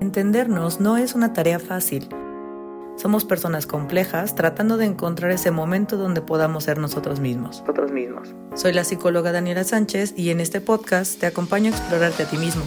[0.00, 2.08] Entendernos no es una tarea fácil.
[2.96, 7.60] Somos personas complejas tratando de encontrar ese momento donde podamos ser nosotros mismos.
[7.62, 8.28] Nosotros mismos.
[8.54, 12.36] Soy la psicóloga Daniela Sánchez y en este podcast te acompaño a explorarte a ti
[12.36, 12.62] mismo,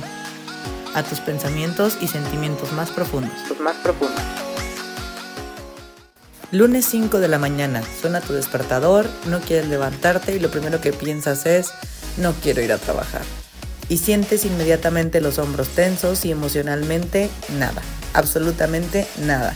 [0.94, 3.34] a tus pensamientos y sentimientos más profundos.
[3.48, 4.22] Los más profundos.
[6.52, 10.92] Lunes 5 de la mañana, suena tu despertador, no quieres levantarte y lo primero que
[10.92, 11.72] piensas es,
[12.18, 13.22] no quiero ir a trabajar.
[13.90, 17.81] Y sientes inmediatamente los hombros tensos y emocionalmente nada,
[18.13, 19.55] absolutamente nada.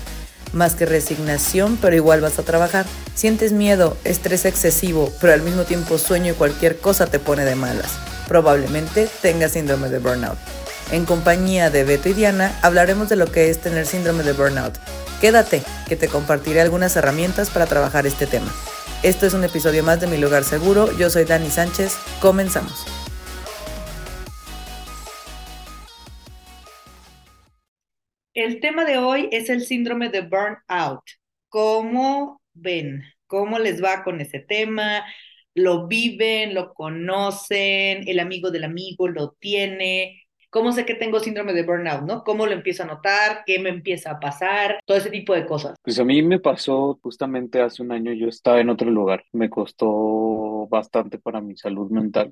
[0.54, 2.86] Más que resignación, pero igual vas a trabajar.
[3.14, 7.56] Sientes miedo, estrés excesivo, pero al mismo tiempo sueño y cualquier cosa te pone de
[7.56, 7.92] malas.
[8.28, 10.38] Probablemente tengas síndrome de burnout.
[10.92, 14.78] En compañía de Beto y Diana hablaremos de lo que es tener síndrome de burnout
[15.22, 18.52] Quédate, que te compartiré algunas herramientas para trabajar este tema.
[19.04, 20.96] Esto es un episodio más de Mi Lugar Seguro.
[20.98, 21.96] Yo soy Dani Sánchez.
[22.20, 23.05] Comenzamos.
[28.46, 31.02] El tema de hoy es el síndrome de burnout.
[31.50, 33.02] ¿Cómo ven?
[33.26, 35.04] ¿Cómo les va con ese tema?
[35.56, 36.54] ¿Lo viven?
[36.54, 38.08] ¿Lo conocen?
[38.08, 40.22] ¿El amigo del amigo lo tiene?
[40.52, 42.24] ¿Cómo sé que tengo síndrome de burnout, no?
[42.24, 43.42] ¿Cómo lo empiezo a notar?
[43.48, 44.80] ¿Qué me empieza a pasar?
[44.86, 45.76] Todo ese tipo de cosas.
[45.82, 49.24] Pues a mí me pasó justamente hace un año, yo estaba en otro lugar.
[49.32, 52.32] Me costó bastante para mi salud mental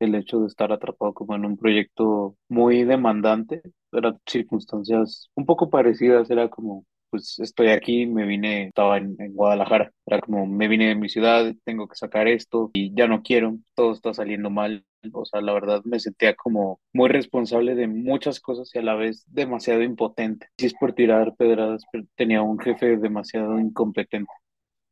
[0.00, 3.62] el hecho de estar atrapado como en un proyecto muy demandante.
[3.92, 9.34] Eran circunstancias un poco parecidas, era como pues estoy aquí, me vine, estaba en, en,
[9.34, 13.22] Guadalajara, era como me vine de mi ciudad, tengo que sacar esto y ya no
[13.22, 17.86] quiero, todo está saliendo mal, o sea, la verdad me sentía como muy responsable de
[17.86, 20.48] muchas cosas y a la vez demasiado impotente.
[20.58, 21.84] Si es por tirar pedradas,
[22.16, 24.32] tenía un jefe demasiado incompetente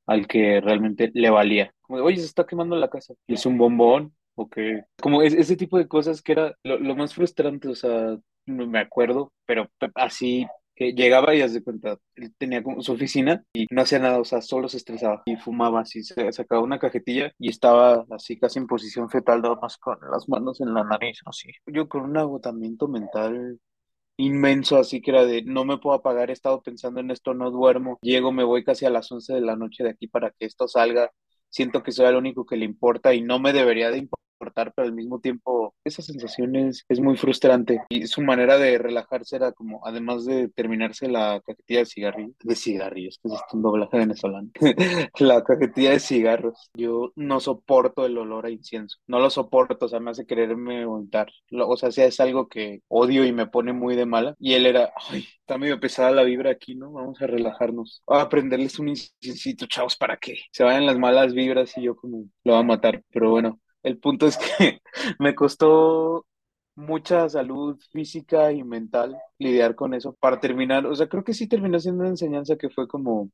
[0.07, 1.73] al que realmente le valía.
[1.81, 3.15] Como de, oye, se está quemando la casa.
[3.27, 7.15] Es un bombón, o que, como ese tipo de cosas que era lo, lo más
[7.15, 12.35] frustrante, o sea, no me acuerdo, pero así que llegaba y haz de cuenta, él
[12.39, 15.81] tenía como su oficina y no hacía nada, o sea, solo se estresaba y fumaba
[15.81, 19.99] así, se sacaba una cajetilla y estaba así casi en posición fetal, nada más con
[20.11, 21.51] las manos en la nariz, así.
[21.67, 23.59] Yo con un agotamiento mental
[24.17, 27.51] inmenso, así que era de no me puedo apagar, he estado pensando en esto, no
[27.51, 30.47] duermo, llego, me voy casi a las 11 de la noche de aquí para que
[30.47, 31.11] esto salga,
[31.51, 34.22] siento que soy el único que le importa y no me debería de importar
[34.75, 37.83] pero al mismo tiempo esa sensación es, muy frustrante.
[37.89, 42.55] Y su manera de relajarse era como, además de terminarse la cajetilla de cigarrillos, de
[42.55, 44.51] cigarrillos, que es un doblaje venezolano,
[45.19, 49.89] la cajetilla de cigarros, yo no soporto el olor a incienso, no lo soporto, o
[49.89, 51.29] sea, me hace quererme montar.
[51.51, 54.35] O sea, es algo que odio y me pone muy de mala.
[54.39, 56.93] Y él era, ay, está medio pesada la vibra aquí, ¿no?
[56.93, 58.03] Vamos a relajarnos.
[58.07, 60.37] a prenderles un inciencito, chavos, ¿para qué?
[60.53, 63.03] Se vayan las malas vibras y yo como lo va a matar.
[63.11, 64.81] Pero bueno, el punto es que
[65.19, 66.27] me costó
[66.75, 71.47] mucha salud física y mental lidiar con eso para terminar, o sea, creo que sí
[71.49, 73.31] terminó siendo una enseñanza que fue como,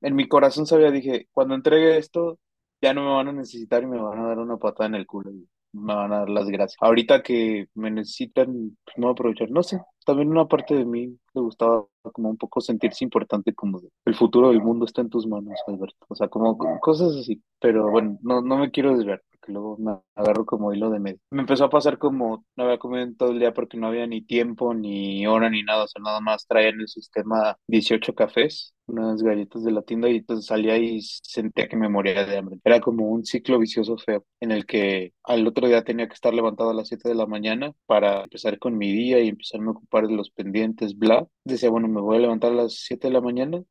[0.00, 2.38] en mi corazón sabía, dije, cuando entregue esto,
[2.82, 5.06] ya no me van a necesitar y me van a dar una patada en el
[5.06, 6.76] culo y me van a dar las gracias.
[6.80, 11.40] Ahorita que me necesitan, pues no aprovechar, no sé, también una parte de mí le
[11.40, 15.60] gustaba como un poco sentirse importante, como el futuro del mundo está en tus manos,
[15.66, 19.76] Alberto, o sea, como cosas así, pero bueno, no, no me quiero desviar que luego
[19.78, 21.18] me agarro como hilo de medio.
[21.30, 24.06] Me empezó a pasar como no había comido en todo el día porque no había
[24.06, 28.14] ni tiempo, ni hora, ni nada, o sea, nada más traía en el sistema 18
[28.14, 32.36] cafés, unas galletas de la tienda y entonces salía y sentía que me moría de
[32.38, 32.58] hambre.
[32.64, 36.34] Era como un ciclo vicioso feo en el que al otro día tenía que estar
[36.34, 39.70] levantado a las 7 de la mañana para empezar con mi día y empezarme a
[39.72, 41.26] ocupar de los pendientes, bla.
[41.44, 43.62] Decía, bueno, me voy a levantar a las 7 de la mañana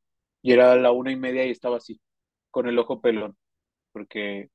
[0.42, 2.00] y era la una y media y estaba así,
[2.50, 3.36] con el ojo pelón,
[3.92, 4.50] porque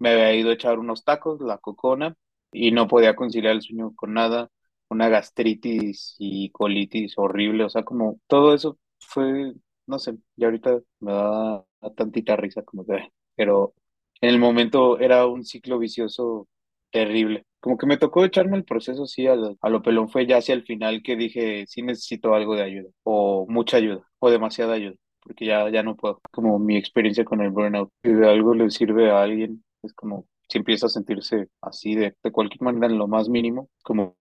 [0.00, 2.16] me había ido a echar unos tacos, la cocona,
[2.52, 4.50] y no podía conciliar el sueño con nada,
[4.88, 9.54] una gastritis y colitis horrible, o sea, como todo eso fue,
[9.86, 11.64] no sé, y ahorita me da
[11.96, 13.74] tantita risa como que, pero
[14.20, 16.48] en el momento era un ciclo vicioso
[16.90, 17.44] terrible.
[17.60, 20.38] Como que me tocó echarme el proceso así a lo, a lo pelón, fue ya
[20.38, 24.74] hacia el final que dije, sí necesito algo de ayuda, o mucha ayuda, o demasiada
[24.74, 26.20] ayuda porque ya, ya no puedo.
[26.30, 30.26] Como mi experiencia con el burnout, si de algo le sirve a alguien, es como
[30.48, 34.16] si empieza a sentirse así de, de cualquier manera en lo más mínimo, como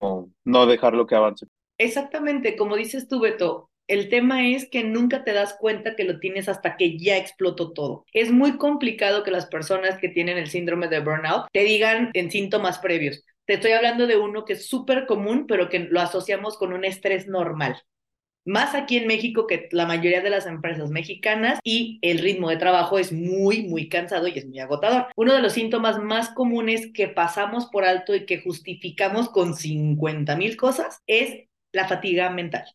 [0.46, 1.48] no dejarlo que avance.
[1.78, 6.20] Exactamente, como dices tú, Beto, el tema es que nunca te das cuenta que lo
[6.20, 8.06] tienes hasta que ya explotó todo.
[8.14, 12.30] Es muy complicado que las personas que tienen el síndrome de burnout te digan en
[12.30, 13.24] síntomas previos.
[13.46, 16.86] Te estoy hablando de uno que es súper común, pero que lo asociamos con un
[16.86, 17.82] estrés normal
[18.50, 22.58] más aquí en México que la mayoría de las empresas mexicanas y el ritmo de
[22.58, 25.08] trabajo es muy, muy cansado y es muy agotador.
[25.16, 30.36] Uno de los síntomas más comunes que pasamos por alto y que justificamos con 50
[30.36, 32.66] mil cosas es la fatiga mental.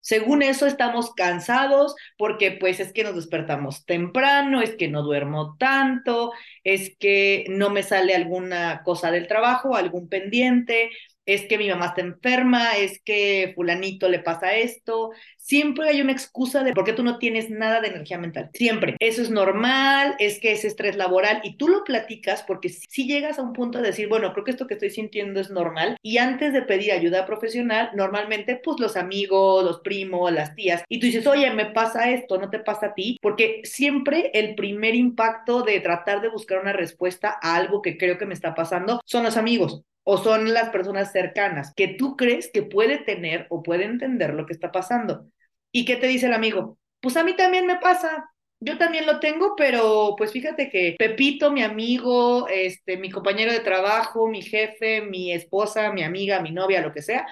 [0.00, 5.56] Según eso estamos cansados porque pues es que nos despertamos temprano, es que no duermo
[5.58, 6.32] tanto,
[6.74, 10.90] es que no me sale alguna cosa del trabajo, algún pendiente,
[11.28, 15.10] es que mi mamá está enferma, es que fulanito le pasa esto.
[15.36, 18.48] Siempre hay una excusa de por qué tú no tienes nada de energía mental.
[18.54, 18.96] Siempre.
[18.98, 23.38] Eso es normal, es que es estrés laboral y tú lo platicas porque si llegas
[23.38, 26.16] a un punto de decir, bueno, creo que esto que estoy sintiendo es normal y
[26.16, 31.06] antes de pedir ayuda profesional, normalmente pues los amigos, los primos, las tías y tú
[31.06, 35.60] dices, oye, me pasa esto, no te pasa a ti, porque siempre el primer impacto
[35.60, 39.24] de tratar de buscar una respuesta a algo que creo que me está pasando son
[39.24, 43.84] los amigos o son las personas cercanas que tú crees que puede tener o puede
[43.84, 45.26] entender lo que está pasando.
[45.70, 46.78] ¿Y qué te dice el amigo?
[47.00, 48.30] Pues a mí también me pasa.
[48.60, 53.60] Yo también lo tengo, pero pues fíjate que Pepito, mi amigo, este, mi compañero de
[53.60, 57.26] trabajo, mi jefe, mi esposa, mi amiga, mi novia, lo que sea,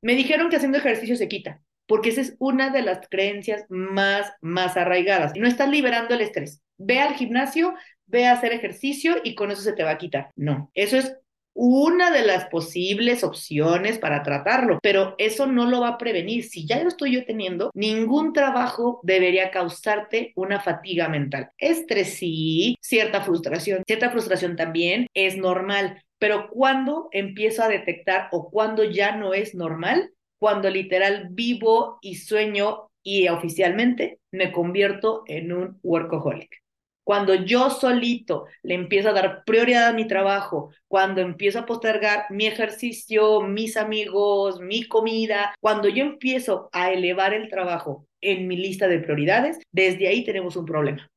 [0.00, 4.32] me dijeron que haciendo ejercicio se quita, porque esa es una de las creencias más,
[4.40, 5.32] más arraigadas.
[5.36, 6.62] No estás liberando el estrés.
[6.78, 7.74] Ve al gimnasio,
[8.10, 10.30] ve a hacer ejercicio y con eso se te va a quitar.
[10.36, 11.16] No, eso es
[11.52, 16.44] una de las posibles opciones para tratarlo, pero eso no lo va a prevenir.
[16.44, 21.50] Si ya lo estoy yo teniendo, ningún trabajo debería causarte una fatiga mental.
[21.58, 28.50] Estrés sí, cierta frustración, cierta frustración también es normal, pero cuando empiezo a detectar o
[28.50, 35.52] cuando ya no es normal, cuando literal vivo y sueño y oficialmente me convierto en
[35.52, 36.62] un workaholic.
[37.10, 42.26] Cuando yo solito le empiezo a dar prioridad a mi trabajo, cuando empiezo a postergar
[42.30, 48.56] mi ejercicio, mis amigos, mi comida, cuando yo empiezo a elevar el trabajo en mi
[48.56, 51.10] lista de prioridades, desde ahí tenemos un problema.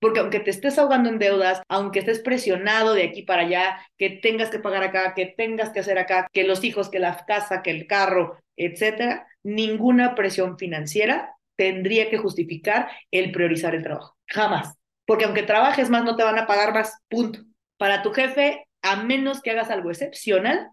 [0.00, 4.10] Porque aunque te estés ahogando en deudas, aunque estés presionado de aquí para allá, que
[4.10, 7.62] tengas que pagar acá, que tengas que hacer acá, que los hijos, que la casa,
[7.62, 14.16] que el carro, etcétera, ninguna presión financiera tendría que justificar el priorizar el trabajo.
[14.26, 17.40] Jamás porque aunque trabajes más, no te van a pagar más, punto.
[17.78, 20.70] Para tu jefe, a menos que hagas algo excepcional,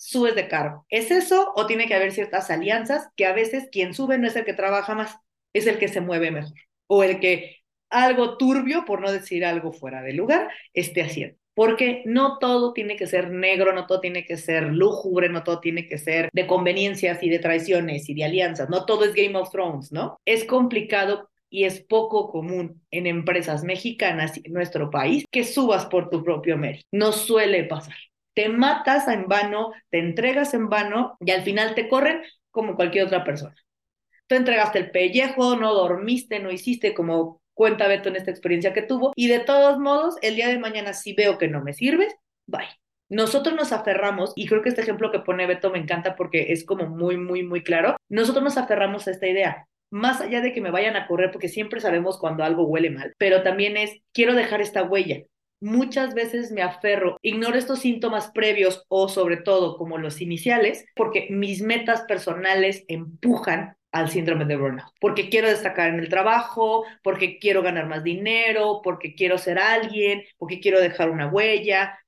[0.00, 0.86] subes de cargo.
[0.88, 4.36] ¿Es eso o tiene que haber ciertas alianzas que a veces quien sube no es
[4.36, 5.16] el que trabaja más,
[5.52, 6.54] es el que se mueve mejor
[6.86, 7.58] o el que
[7.90, 11.36] algo turbio, por no decir algo fuera de lugar, esté haciendo?
[11.54, 15.60] Porque no todo tiene que ser negro, no todo tiene que ser lúgubre, no todo
[15.60, 19.36] tiene que ser de conveniencias y de traiciones y de alianzas, no todo es Game
[19.36, 20.18] of Thrones, ¿no?
[20.24, 26.08] Es complicado y es poco común en empresas mexicanas en nuestro país que subas por
[26.08, 26.86] tu propio mérito.
[26.92, 27.96] No suele pasar.
[28.34, 33.06] Te matas en vano, te entregas en vano y al final te corren como cualquier
[33.06, 33.56] otra persona.
[34.28, 38.82] Tú entregaste el pellejo, no dormiste, no hiciste como cuenta Beto en esta experiencia que
[38.82, 42.14] tuvo y de todos modos, el día de mañana si veo que no me sirves,
[42.46, 42.68] bye.
[43.10, 46.64] Nosotros nos aferramos, y creo que este ejemplo que pone Beto me encanta porque es
[46.64, 50.60] como muy, muy, muy claro, nosotros nos aferramos a esta idea más allá de que
[50.60, 54.34] me vayan a correr, porque siempre sabemos cuando algo huele mal, pero también es, quiero
[54.34, 55.22] dejar esta huella.
[55.62, 61.26] Muchas veces me aferro, ignoro estos síntomas previos o sobre todo como los iniciales, porque
[61.30, 67.38] mis metas personales empujan al síndrome de burnout, porque quiero destacar en el trabajo, porque
[67.38, 71.98] quiero ganar más dinero, porque quiero ser alguien, porque quiero dejar una huella.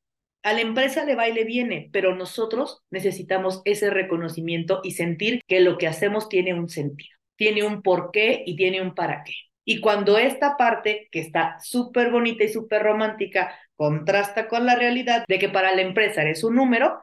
[0.45, 5.41] A la empresa le va y le viene, pero nosotros necesitamos ese reconocimiento y sentir
[5.47, 9.33] que lo que hacemos tiene un sentido tiene un porqué y tiene un para qué.
[9.65, 15.25] Y cuando esta parte, que está súper bonita y súper romántica, contrasta con la realidad
[15.29, 17.01] de que para la empresa eres un número,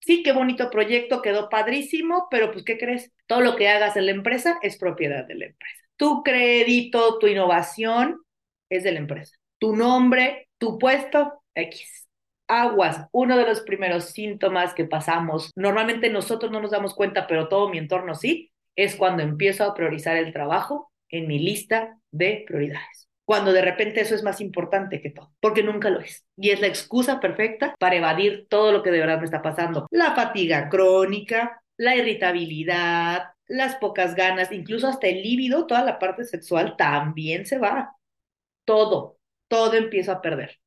[0.00, 3.12] sí, qué bonito proyecto, quedó padrísimo, pero pues, ¿qué crees?
[3.26, 5.80] Todo lo que hagas en la empresa es propiedad de la empresa.
[5.96, 8.20] Tu crédito, tu innovación
[8.68, 9.36] es de la empresa.
[9.58, 12.08] Tu nombre, tu puesto, X.
[12.46, 17.48] Aguas, uno de los primeros síntomas que pasamos, normalmente nosotros no nos damos cuenta, pero
[17.48, 22.44] todo mi entorno sí, es cuando empiezo a priorizar el trabajo en mi lista de
[22.46, 23.08] prioridades.
[23.24, 26.26] Cuando de repente eso es más importante que todo, porque nunca lo es.
[26.36, 29.86] Y es la excusa perfecta para evadir todo lo que de verdad me está pasando.
[29.90, 36.24] La fatiga crónica, la irritabilidad, las pocas ganas, incluso hasta el líbido, toda la parte
[36.24, 37.96] sexual también se va.
[38.64, 40.60] Todo, todo empiezo a perder.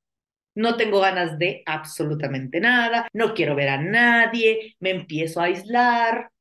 [0.55, 6.31] No tengo ganas de absolutamente nada, no quiero ver a nadie, me empiezo a aislar,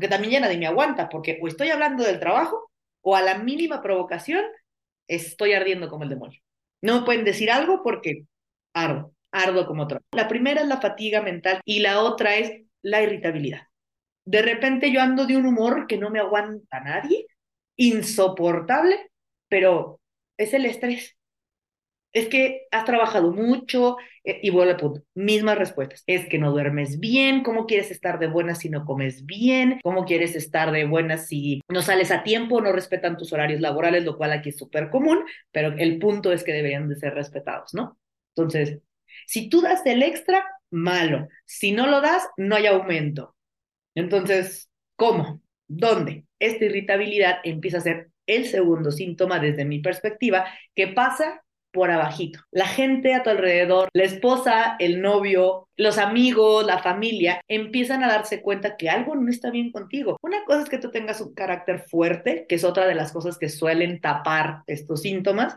[0.00, 2.70] porque también ya nadie me aguanta, porque o estoy hablando del trabajo
[3.02, 4.42] o a la mínima provocación
[5.06, 6.40] estoy ardiendo como el demonio.
[6.80, 8.24] No me pueden decir algo porque
[8.72, 10.00] ardo, ardo como otro.
[10.12, 13.64] La primera es la fatiga mental y la otra es la irritabilidad.
[14.24, 17.26] De repente yo ando de un humor que no me aguanta nadie,
[17.76, 19.10] insoportable,
[19.50, 20.00] pero
[20.38, 21.14] es el estrés.
[22.12, 25.02] Es que has trabajado mucho eh, y vuelve al punto.
[25.14, 26.02] Mismas respuestas.
[26.06, 27.42] Es que no duermes bien.
[27.42, 29.80] ¿Cómo quieres estar de buenas si no comes bien?
[29.82, 34.04] ¿Cómo quieres estar de buenas si no sales a tiempo, no respetan tus horarios laborales,
[34.04, 37.74] lo cual aquí es súper común, pero el punto es que deberían de ser respetados,
[37.74, 37.98] ¿no?
[38.34, 38.80] Entonces,
[39.26, 41.28] si tú das el extra, malo.
[41.44, 43.36] Si no lo das, no hay aumento.
[43.94, 45.42] Entonces, ¿cómo?
[45.68, 46.26] ¿Dónde?
[46.38, 52.40] Esta irritabilidad empieza a ser el segundo síntoma desde mi perspectiva que pasa por abajito.
[52.50, 58.08] La gente a tu alrededor, la esposa, el novio, los amigos, la familia, empiezan a
[58.08, 60.18] darse cuenta que algo no está bien contigo.
[60.22, 63.38] Una cosa es que tú tengas un carácter fuerte, que es otra de las cosas
[63.38, 65.56] que suelen tapar estos síntomas,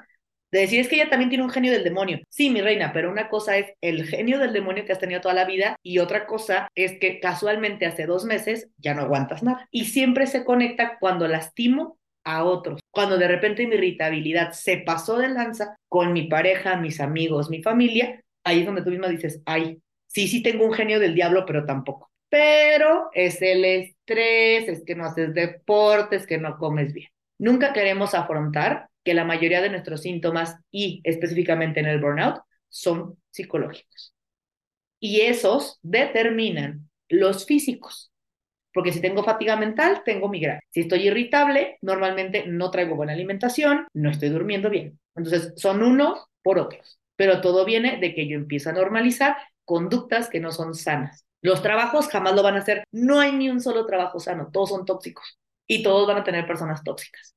[0.54, 2.20] de decir es que ella también tiene un genio del demonio.
[2.30, 5.34] Sí, mi reina, pero una cosa es el genio del demonio que has tenido toda
[5.34, 9.68] la vida y otra cosa es que casualmente hace dos meses ya no aguantas nada.
[9.72, 12.80] Y siempre se conecta cuando lastimo a otros.
[12.92, 17.62] Cuando de repente mi irritabilidad se pasó de lanza con mi pareja, mis amigos, mi
[17.62, 21.46] familia, ahí es donde tú misma dices, ay, sí, sí tengo un genio del diablo,
[21.46, 22.12] pero tampoco.
[22.30, 27.10] Pero es el estrés, es que no haces deportes, que no comes bien.
[27.38, 33.18] Nunca queremos afrontar que la mayoría de nuestros síntomas y específicamente en el burnout son
[33.30, 34.14] psicológicos.
[35.00, 38.13] Y esos determinan los físicos.
[38.74, 40.62] Porque si tengo fatiga mental, tengo migraña.
[40.70, 45.00] Si estoy irritable, normalmente no traigo buena alimentación, no estoy durmiendo bien.
[45.16, 47.00] Entonces, son unos por otros.
[47.16, 51.26] Pero todo viene de que yo empiezo a normalizar conductas que no son sanas.
[51.42, 52.84] Los trabajos jamás lo van a hacer.
[52.92, 54.50] No hay ni un solo trabajo sano.
[54.52, 55.40] Todos son tóxicos.
[55.68, 57.36] Y todos van a tener personas tóxicas.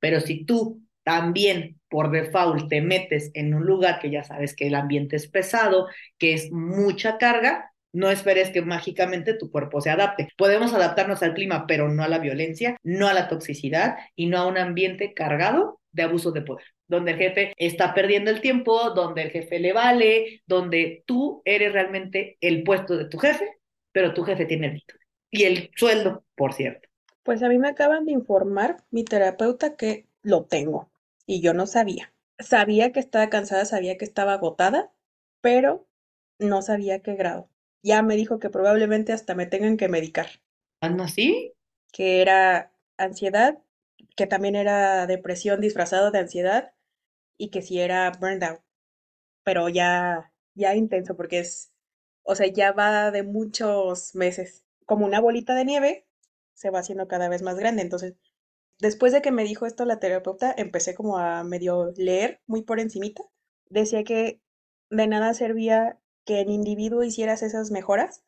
[0.00, 4.66] Pero si tú también por default te metes en un lugar que ya sabes que
[4.66, 5.86] el ambiente es pesado,
[6.18, 10.28] que es mucha carga, no esperes que mágicamente tu cuerpo se adapte.
[10.36, 14.36] Podemos adaptarnos al clima, pero no a la violencia, no a la toxicidad y no
[14.36, 18.90] a un ambiente cargado de abuso de poder, donde el jefe está perdiendo el tiempo,
[18.90, 23.48] donde el jefe le vale, donde tú eres realmente el puesto de tu jefe,
[23.92, 25.00] pero tu jefe tiene el título
[25.30, 26.90] y el sueldo, por cierto.
[27.22, 30.90] Pues a mí me acaban de informar mi terapeuta que lo tengo
[31.24, 32.12] y yo no sabía.
[32.38, 34.92] Sabía que estaba cansada, sabía que estaba agotada,
[35.40, 35.88] pero
[36.38, 37.48] no sabía qué grado
[37.86, 40.26] ya me dijo que probablemente hasta me tengan que medicar.
[40.80, 41.54] ¿Anda así?
[41.92, 43.62] Que era ansiedad,
[44.16, 46.74] que también era depresión disfrazado de ansiedad
[47.38, 48.60] y que sí era burnout.
[49.44, 51.72] Pero ya, ya intenso porque es,
[52.24, 54.64] o sea, ya va de muchos meses.
[54.84, 56.06] Como una bolita de nieve,
[56.54, 57.82] se va haciendo cada vez más grande.
[57.82, 58.16] Entonces,
[58.80, 62.80] después de que me dijo esto la terapeuta, empecé como a medio leer muy por
[62.80, 63.22] encimita.
[63.68, 64.40] Decía que
[64.90, 68.22] de nada servía que el individuo hicieras esas mejoras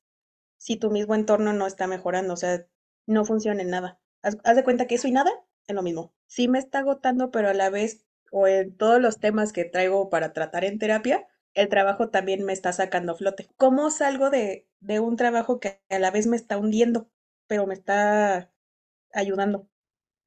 [0.57, 2.67] si tu mismo entorno no está mejorando, o sea,
[3.07, 4.01] no funciona en nada.
[4.23, 5.31] Haz, de cuenta que eso y nada
[5.67, 6.15] es lo mismo.
[6.27, 10.11] Sí me está agotando, pero a la vez, o en todos los temas que traigo
[10.11, 13.49] para tratar en terapia, el trabajo también me está sacando a flote.
[13.57, 17.09] ¿Cómo salgo de, de un trabajo que a la vez me está hundiendo,
[17.47, 18.53] pero me está
[19.13, 19.69] ayudando?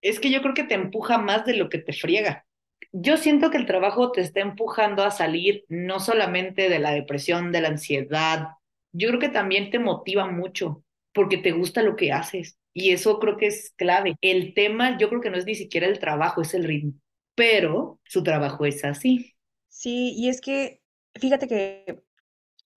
[0.01, 2.47] Es que yo creo que te empuja más de lo que te friega
[2.91, 7.51] yo siento que el trabajo te está empujando a salir no solamente de la depresión,
[7.51, 8.49] de la ansiedad,
[8.91, 10.83] yo creo que también te motiva mucho
[11.13, 14.15] porque te gusta lo que haces y eso creo que es clave.
[14.21, 16.93] El tema yo creo que no es ni siquiera el trabajo, es el ritmo,
[17.35, 19.33] pero su trabajo es así.
[19.69, 20.81] Sí, y es que
[21.15, 22.03] fíjate que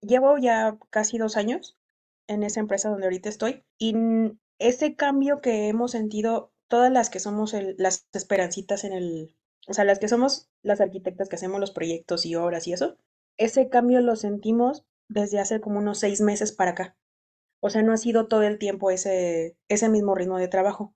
[0.01, 1.77] llevo ya casi dos años
[2.27, 3.95] en esa empresa donde ahorita estoy y
[4.59, 9.35] ese cambio que hemos sentido todas las que somos las esperancitas en el,
[9.67, 12.97] o sea, las que somos las arquitectas que hacemos los proyectos y obras y eso,
[13.37, 16.97] ese cambio lo sentimos desde hace como unos seis meses para acá.
[17.61, 20.93] O sea, no ha sido todo el tiempo ese, ese mismo ritmo de trabajo.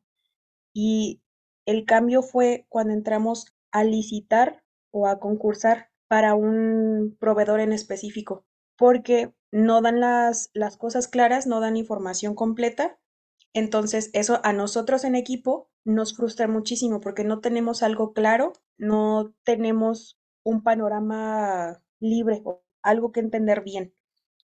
[0.73, 1.21] Y
[1.65, 8.45] el cambio fue cuando entramos a licitar o a concursar para un proveedor en específico,
[8.77, 12.98] porque no dan las, las cosas claras, no dan información completa.
[13.53, 19.33] Entonces, eso a nosotros en equipo nos frustra muchísimo porque no tenemos algo claro, no
[19.43, 23.93] tenemos un panorama libre o algo que entender bien.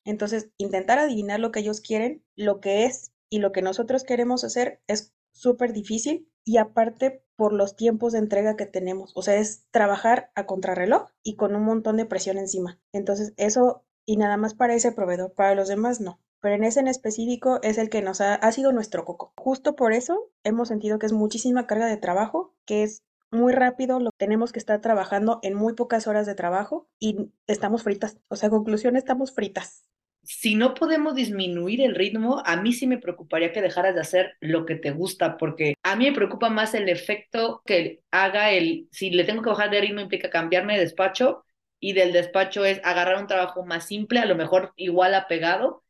[0.03, 4.43] Entonces, intentar adivinar lo que ellos quieren, lo que es y lo que nosotros queremos
[4.43, 9.11] hacer es súper difícil y aparte por los tiempos de entrega que tenemos.
[9.15, 12.79] O sea, es trabajar a contrarreloj y con un montón de presión encima.
[12.93, 16.79] Entonces, eso y nada más para ese proveedor, para los demás no pero en ese
[16.79, 19.33] en específico es el que nos ha, sido nuestro coco.
[19.35, 23.99] Justo por eso hemos sentido que es muchísima carga de trabajo, que es muy rápido,
[23.99, 28.19] lo tenemos que estar trabajando en muy pocas horas de trabajo y estamos fritas.
[28.27, 29.89] O sea, conclusión, estamos fritas.
[30.21, 34.33] Si no podemos disminuir el ritmo, a mí sí me preocuparía que dejaras de hacer
[34.39, 38.87] lo que te gusta, porque a mí me preocupa más el efecto que haga el,
[38.91, 41.43] si le tengo que bajar de ritmo implica cambiarme de despacho,
[41.79, 45.83] y del despacho es agarrar un trabajo más simple, a lo mejor igual apegado,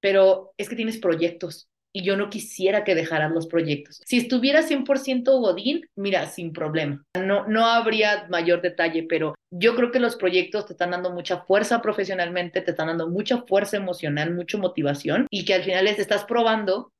[0.00, 4.00] pero es que tienes proyectos y yo no quisiera que dejaran los proyectos.
[4.04, 7.04] Si estuviera 100% Godín, mira, sin problema.
[7.18, 11.42] No, no habría mayor detalle, pero yo creo que los proyectos te están dando mucha
[11.42, 15.98] fuerza profesionalmente, te están dando mucha fuerza emocional, mucha motivación y que al final les
[15.98, 16.92] estás probando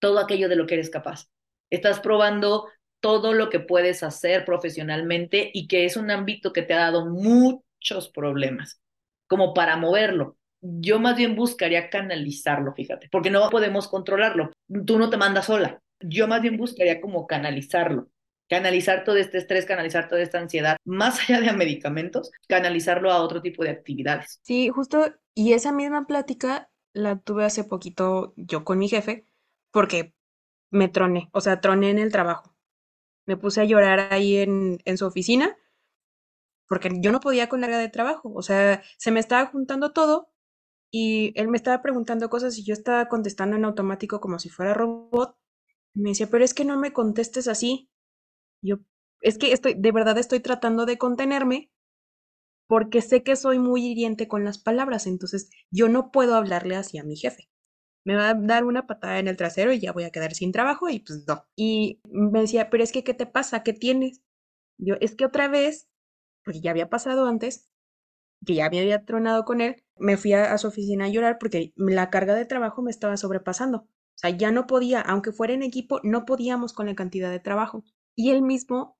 [0.00, 1.28] todo aquello de lo que eres capaz.
[1.70, 2.68] Estás probando
[3.00, 7.06] todo lo que puedes hacer profesionalmente y que es un ámbito que te ha dado
[7.06, 8.80] muchos problemas,
[9.26, 14.50] como para moverlo yo más bien buscaría canalizarlo, fíjate, porque no podemos controlarlo.
[14.86, 15.80] Tú no te mandas sola.
[16.00, 18.08] Yo más bien buscaría como canalizarlo,
[18.48, 23.42] canalizar todo este estrés, canalizar toda esta ansiedad, más allá de medicamentos, canalizarlo a otro
[23.42, 24.40] tipo de actividades.
[24.42, 29.24] Sí, justo, y esa misma plática la tuve hace poquito yo con mi jefe,
[29.70, 30.14] porque
[30.70, 32.54] me troné, o sea, troné en el trabajo.
[33.26, 35.56] Me puse a llorar ahí en, en su oficina
[36.68, 39.92] porque yo no podía con la carga de trabajo, o sea, se me estaba juntando
[39.92, 40.30] todo
[40.90, 44.74] y él me estaba preguntando cosas y yo estaba contestando en automático como si fuera
[44.74, 45.36] robot.
[45.94, 47.90] Me decía, pero es que no me contestes así.
[48.62, 48.78] Yo,
[49.20, 51.70] es que estoy, de verdad estoy tratando de contenerme
[52.66, 56.98] porque sé que soy muy hiriente con las palabras, entonces yo no puedo hablarle así
[56.98, 57.48] a mi jefe.
[58.04, 60.52] Me va a dar una patada en el trasero y ya voy a quedar sin
[60.52, 61.44] trabajo y pues no.
[61.56, 63.62] Y me decía, pero es que, ¿qué te pasa?
[63.62, 64.22] ¿Qué tienes?
[64.78, 65.88] Yo, es que otra vez,
[66.44, 67.68] porque ya había pasado antes,
[68.44, 71.72] que ya me había tronado con él, me fui a, su oficina a llorar porque
[71.76, 73.78] la carga de trabajo me estaba sobrepasando.
[73.78, 77.40] O sea, ya no podía, aunque fuera en equipo, no podíamos con la cantidad de
[77.40, 77.84] trabajo.
[78.14, 78.96] Y él mismo,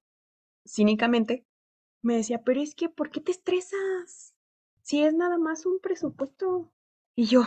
[0.67, 1.47] cínicamente,
[2.03, 4.35] me decía, pero es que, ¿por qué te estresas?
[4.83, 6.73] Si es nada más un presupuesto.
[7.15, 7.43] Y yo,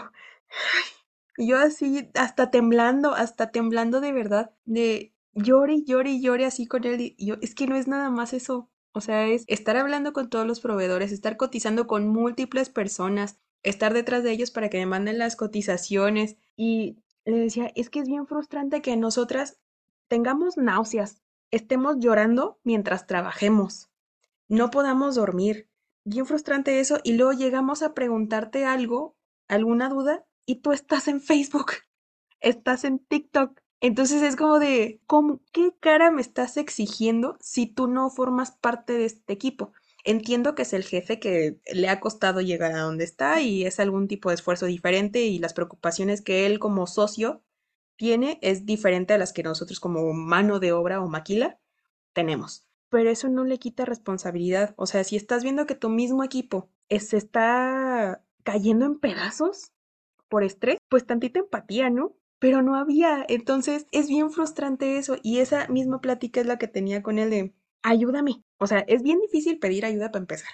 [1.37, 7.15] yo así, hasta temblando, hasta temblando de verdad, de llore, llore, llore así con él.
[7.17, 8.69] Y yo, es que no es nada más eso.
[8.91, 13.93] O sea, es estar hablando con todos los proveedores, estar cotizando con múltiples personas, estar
[13.93, 16.37] detrás de ellos para que me manden las cotizaciones.
[16.55, 19.59] Y le decía, es que es bien frustrante que nosotras
[20.07, 23.89] tengamos náuseas, estemos llorando mientras trabajemos,
[24.49, 25.69] no podamos dormir.
[26.03, 26.99] Bien frustrante eso.
[27.03, 29.15] Y luego llegamos a preguntarte algo,
[29.47, 31.73] alguna duda, y tú estás en Facebook,
[32.39, 37.87] estás en TikTok, entonces es como de, ¿cómo, ¿qué cara me estás exigiendo si tú
[37.87, 39.71] no formas parte de este equipo?
[40.03, 43.79] Entiendo que es el jefe que le ha costado llegar a donde está y es
[43.79, 47.43] algún tipo de esfuerzo diferente y las preocupaciones que él como socio
[47.95, 51.59] tiene es diferente a las que nosotros como mano de obra o maquila
[52.13, 52.65] tenemos.
[52.89, 54.73] Pero eso no le quita responsabilidad.
[54.77, 59.73] O sea, si estás viendo que tu mismo equipo se está cayendo en pedazos
[60.27, 62.15] por estrés, pues tantita empatía, ¿no?
[62.39, 63.25] Pero no había.
[63.27, 67.29] Entonces es bien frustrante eso y esa misma plática es la que tenía con él
[67.29, 68.43] de ayúdame.
[68.57, 70.51] O sea, es bien difícil pedir ayuda para empezar.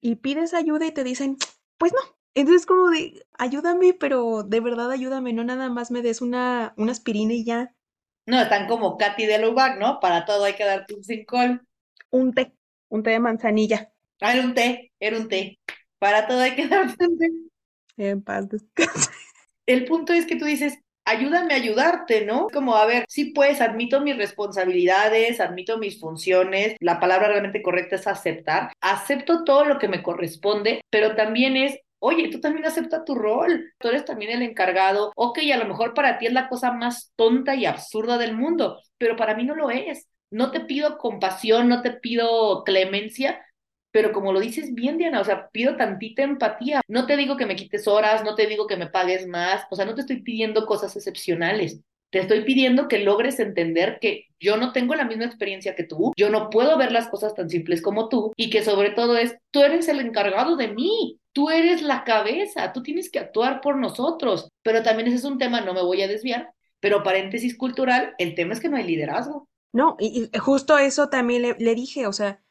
[0.00, 1.36] Y pides ayuda y te dicen,
[1.78, 2.16] pues no.
[2.34, 6.92] Entonces como de, ayúdame, pero de verdad ayúdame, no nada más me des una, una
[6.92, 7.74] aspirina y ya.
[8.26, 10.00] No, están como Katy de Lubac, ¿no?
[10.00, 11.66] Para todo hay que darte un cincol.
[12.10, 12.52] Un té,
[12.88, 13.92] un té de manzanilla.
[14.20, 15.58] Ah, era un té, era un té.
[15.98, 17.30] Para todo hay que darte un té.
[17.96, 18.46] En paz
[19.66, 22.48] El punto es que tú dices, ayúdame a ayudarte, ¿no?
[22.52, 27.96] Como, a ver, sí pues, admito mis responsabilidades, admito mis funciones, la palabra realmente correcta
[27.96, 33.04] es aceptar, acepto todo lo que me corresponde, pero también es Oye, tú también acepta
[33.04, 35.12] tu rol, tú eres también el encargado.
[35.16, 38.78] Ok, a lo mejor para ti es la cosa más tonta y absurda del mundo,
[38.98, 40.06] pero para mí no lo es.
[40.30, 43.40] No te pido compasión, no te pido clemencia,
[43.96, 46.82] pero como lo dices bien, Diana, o sea, pido tantita empatía.
[46.86, 49.74] No te digo que me quites horas, no te digo que me pagues más, o
[49.74, 51.80] sea, no te estoy pidiendo cosas excepcionales.
[52.10, 56.12] Te estoy pidiendo que logres entender que yo no tengo la misma experiencia que tú,
[56.14, 59.38] yo no puedo ver las cosas tan simples como tú y que sobre todo es,
[59.50, 63.78] tú eres el encargado de mí, tú eres la cabeza, tú tienes que actuar por
[63.78, 64.50] nosotros.
[64.62, 68.34] Pero también ese es un tema, no me voy a desviar, pero paréntesis cultural, el
[68.34, 69.48] tema es que no hay liderazgo.
[69.72, 72.42] No, y, justo eso también le, le dije, o sea,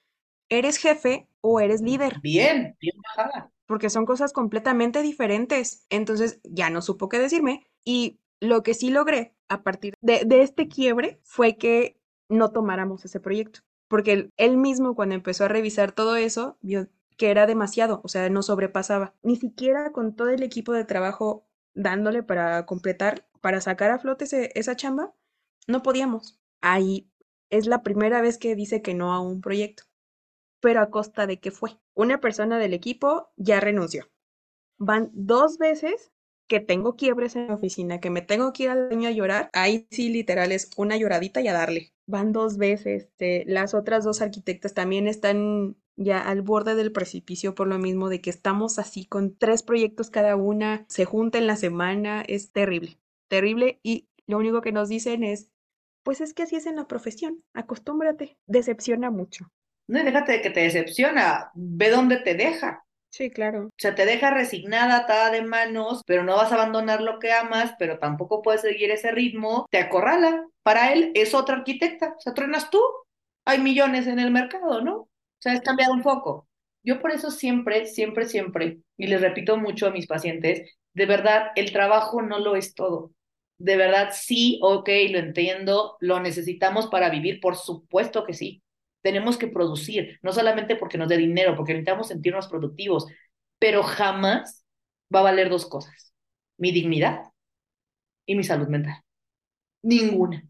[0.49, 2.19] eres jefe o eres líder.
[2.21, 3.51] Bien, bien bajada.
[3.65, 5.85] Porque son cosas completamente diferentes.
[5.89, 7.67] Entonces ya no supo qué decirme.
[7.83, 13.19] Y lo que sí logré a partir de, este quiebre fue que no tomáramos ese
[13.19, 13.61] proyecto.
[13.87, 18.29] Porque él, mismo cuando empezó a revisar todo eso, vio que era demasiado, o sea,
[18.29, 19.13] no sobrepasaba.
[19.23, 24.25] Ni siquiera con todo el equipo de trabajo dándole para completar, para sacar a flote
[24.59, 25.13] esa chamba,
[25.67, 26.39] no podíamos.
[26.61, 27.09] Ahí
[27.49, 29.85] es la primera vez que dice que no a un proyecto
[30.65, 31.77] pero a costa de que fue.
[31.93, 34.09] Una persona del equipo ya renunció.
[34.79, 36.11] Van dos veces
[36.49, 39.51] que tengo quiebres en la oficina, que me tengo que ir al baño a llorar,
[39.53, 41.93] ahí sí literal es una lloradita y a darle.
[42.07, 43.03] Van dos veces.
[43.03, 48.09] Este, las otras dos arquitectas también están ya al borde del precipicio por lo mismo
[48.09, 52.53] de que estamos así con tres proyectos cada una, se junta en la semana, es
[52.53, 52.97] terrible,
[53.27, 55.51] terrible y lo único que nos dicen es,
[56.01, 59.51] pues es que así es en la profesión, acostúmbrate, decepciona mucho.
[59.87, 62.83] No, déjate de que te decepciona, ve dónde te deja.
[63.09, 63.67] Sí, claro.
[63.67, 67.31] O sea, te deja resignada, atada de manos, pero no vas a abandonar lo que
[67.31, 70.45] amas, pero tampoco puedes seguir ese ritmo, te acorrala.
[70.63, 72.81] Para él es otra arquitecta, o sea, truenas tú.
[73.45, 74.95] Hay millones en el mercado, ¿no?
[74.97, 76.47] O sea, es cambiar un poco.
[76.83, 81.51] Yo por eso siempre, siempre, siempre, y les repito mucho a mis pacientes, de verdad,
[81.55, 83.11] el trabajo no lo es todo.
[83.57, 88.61] De verdad, sí, ok, lo entiendo, lo necesitamos para vivir, por supuesto que sí
[89.05, 93.05] tenemos que producir, no solamente porque nos dé dinero, porque necesitamos sentirnos productivos,
[93.59, 94.65] pero jamás
[95.13, 96.11] va a valer dos cosas,
[96.57, 97.19] mi dignidad
[98.25, 98.95] y mi salud mental.
[99.83, 100.43] Ninguna.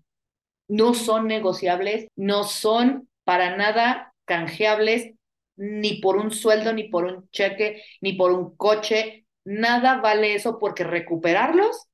[0.69, 5.15] No son negociables, no son para nada canjeables,
[5.57, 9.25] ni por un sueldo, ni por un cheque, ni por un coche.
[9.43, 11.89] Nada vale eso porque recuperarlos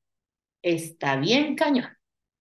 [0.61, 1.89] está bien cañón.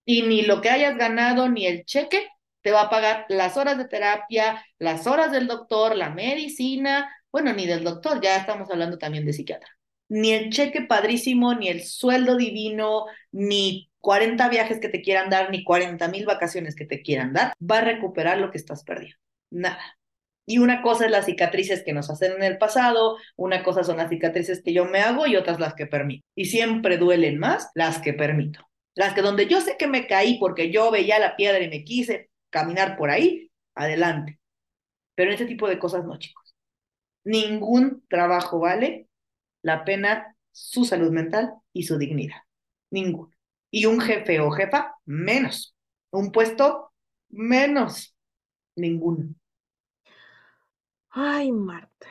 [0.04, 2.28] Y ni lo que hayas ganado, ni el cheque
[2.62, 7.52] te va a pagar las horas de terapia, las horas del doctor, la medicina, bueno,
[7.52, 9.70] ni del doctor, ya estamos hablando también de psiquiatra.
[10.08, 15.50] Ni el cheque padrísimo, ni el sueldo divino, ni 40 viajes que te quieran dar,
[15.50, 19.18] ni 40 mil vacaciones que te quieran dar, va a recuperar lo que estás perdiendo.
[19.50, 19.96] Nada.
[20.46, 23.98] Y una cosa es las cicatrices que nos hacen en el pasado, una cosa son
[23.98, 26.24] las cicatrices que yo me hago y otras las que permito.
[26.34, 28.68] Y siempre duelen más las que permito.
[28.96, 31.84] Las que donde yo sé que me caí porque yo veía la piedra y me
[31.84, 34.40] quise caminar por ahí, adelante.
[35.14, 36.54] Pero en este tipo de cosas no, chicos.
[37.24, 39.08] Ningún trabajo vale
[39.62, 42.42] la pena su salud mental y su dignidad.
[42.90, 43.32] Ninguno.
[43.70, 45.76] Y un jefe o jefa, menos.
[46.10, 46.92] Un puesto,
[47.28, 48.16] menos.
[48.76, 49.34] Ninguno.
[51.10, 52.06] Ay, Marta.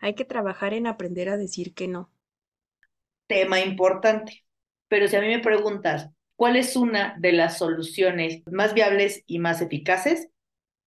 [0.00, 2.10] Hay que trabajar en aprender a decir que no.
[3.26, 4.44] Tema importante.
[4.88, 9.40] Pero si a mí me preguntas, ¿Cuál es una de las soluciones más viables y
[9.40, 10.28] más eficaces?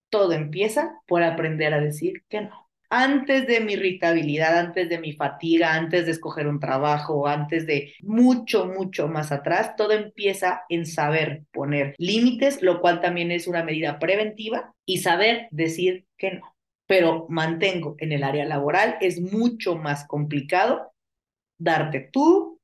[0.09, 2.69] Todo empieza por aprender a decir que no.
[2.89, 7.93] Antes de mi irritabilidad, antes de mi fatiga, antes de escoger un trabajo, antes de
[8.01, 13.61] mucho, mucho más atrás, todo empieza en saber poner límites, lo cual también es una
[13.61, 16.55] medida preventiva, y saber decir que no.
[16.87, 20.93] Pero mantengo en el área laboral, es mucho más complicado
[21.57, 22.60] darte tú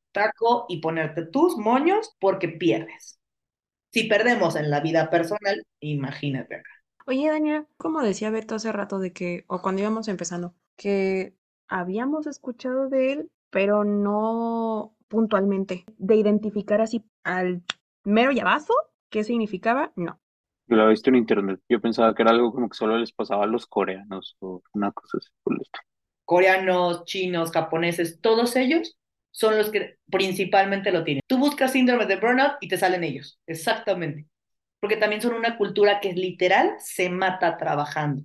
[0.67, 3.19] y ponerte tus moños porque pierdes.
[3.91, 6.69] Si perdemos en la vida personal, imagínate acá.
[7.05, 11.35] Oye, Daniela, como decía Beto hace rato de que, o cuando íbamos empezando, que
[11.67, 17.63] habíamos escuchado de él, pero no puntualmente, de identificar así al
[18.03, 18.73] mero llavazo,
[19.09, 20.19] qué significaba, no.
[20.67, 21.61] Yo lo he visto en internet.
[21.69, 24.91] Yo pensaba que era algo como que solo les pasaba a los coreanos o una
[24.91, 25.55] cosa así por
[26.25, 28.96] Coreanos, chinos, japoneses, todos ellos
[29.37, 31.21] son los que principalmente lo tienen.
[31.27, 34.25] Tú buscas síndrome de burnout y te salen ellos, exactamente.
[34.79, 38.23] Porque también son una cultura que literal se mata trabajando.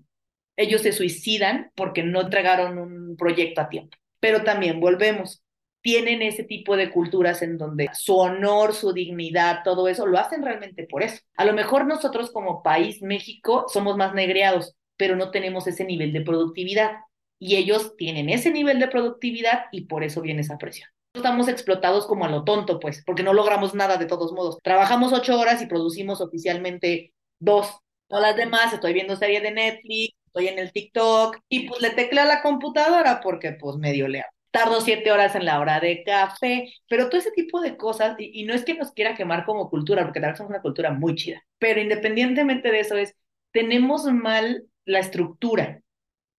[0.57, 3.99] Ellos se suicidan porque no entregaron un proyecto a tiempo.
[4.21, 5.45] Pero también volvemos,
[5.83, 10.43] tienen ese tipo de culturas en donde su honor, su dignidad, todo eso, lo hacen
[10.43, 11.21] realmente por eso.
[11.37, 16.15] A lo mejor nosotros como país, México, somos más negreados, pero no tenemos ese nivel
[16.15, 16.93] de productividad.
[17.39, 22.07] Y ellos tienen ese nivel de productividad y por eso viene esa presión estamos explotados
[22.07, 24.59] como a lo tonto, pues, porque no logramos nada de todos modos.
[24.63, 27.79] Trabajamos ocho horas y producimos oficialmente dos.
[28.09, 31.91] Todas las demás, estoy viendo serie de Netflix, estoy en el TikTok y pues le
[31.91, 34.25] tecleo a la computadora porque pues medio leo.
[34.51, 38.45] Tardo siete horas en la hora de café, pero todo ese tipo de cosas, y,
[38.45, 41.43] no es que nos quiera quemar como cultura, porque tal somos una cultura muy chida,
[41.59, 43.15] pero independientemente de eso es,
[43.51, 45.81] tenemos mal la estructura.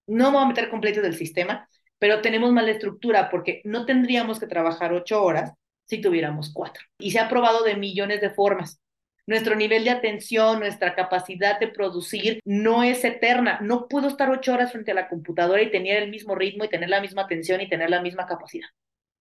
[0.06, 1.68] No me voy a meter completo del sistema,
[2.00, 5.54] pero tenemos mala estructura porque no tendríamos que trabajar ocho horas
[5.86, 6.84] si tuviéramos cuatro.
[7.00, 8.80] Y se ha probado de millones de formas.
[9.26, 13.60] Nuestro nivel de atención, nuestra capacidad de producir no es eterna.
[13.62, 16.70] No puedo estar ocho horas frente a la computadora y tener el mismo ritmo y
[16.70, 18.68] tener la misma atención y tener la misma capacidad.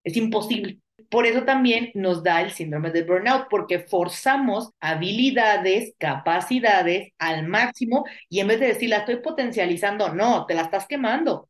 [0.02, 0.78] Es imposible.
[1.08, 8.04] Por eso también nos da el síndrome de burnout, porque forzamos habilidades, capacidades al máximo
[8.28, 11.48] y en vez de decir la estoy potencializando, no, te la estás quemando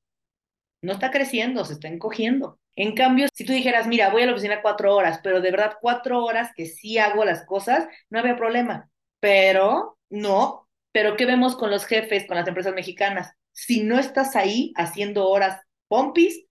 [0.83, 2.59] no está creciendo, se está encogiendo.
[2.77, 5.75] En cambio, si tú dijeras, mira, voy a la oficina cuatro horas, pero de verdad
[5.81, 8.91] cuatro horas que sí hago las cosas, no había problema.
[9.21, 13.33] Pero no, pero ¿qué vemos con los jefes, con las empresas mexicanas?
[13.53, 16.45] Si no estás ahí haciendo horas pompis,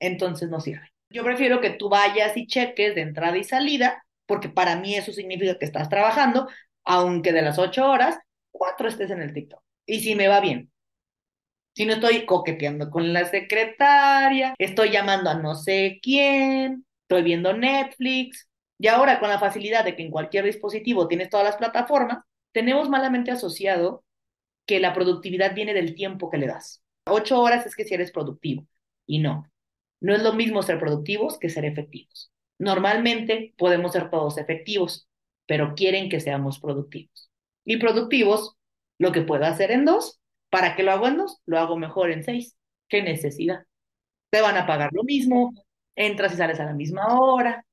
[0.00, 0.90] entonces no sirve.
[1.10, 5.12] Yo prefiero que tú vayas y cheques de entrada y salida, porque para mí eso
[5.12, 6.48] significa que estás trabajando,
[6.84, 8.18] aunque de las ocho horas,
[8.50, 9.62] cuatro estés en el TikTok.
[9.86, 10.72] Y si me va bien,
[11.74, 17.52] Si no estoy coqueteando con la secretaria, estoy llamando a no sé quién, estoy viendo
[17.52, 18.48] Netflix.
[18.78, 22.88] Y ahora con la facilidad de que en cualquier dispositivo tienes todas las plataformas, tenemos
[22.88, 24.04] malamente asociado
[24.66, 26.82] que la productividad viene del tiempo que le das.
[27.06, 28.66] Ocho horas es que si eres productivo.
[29.06, 29.50] Y no,
[30.00, 32.30] no es lo mismo ser productivos que ser efectivos.
[32.58, 35.08] Normalmente podemos ser todos efectivos,
[35.46, 37.30] pero quieren que seamos productivos.
[37.64, 38.54] Y productivos,
[38.98, 40.20] lo que puedo hacer en dos,
[40.54, 41.42] ¿para qué lo hago en dos?
[41.46, 42.56] Lo hago mejor en seis.
[42.88, 43.64] ¿Qué necesidad?
[44.30, 45.52] Te van a pagar lo mismo,
[45.96, 47.66] entras y sales a la misma hora.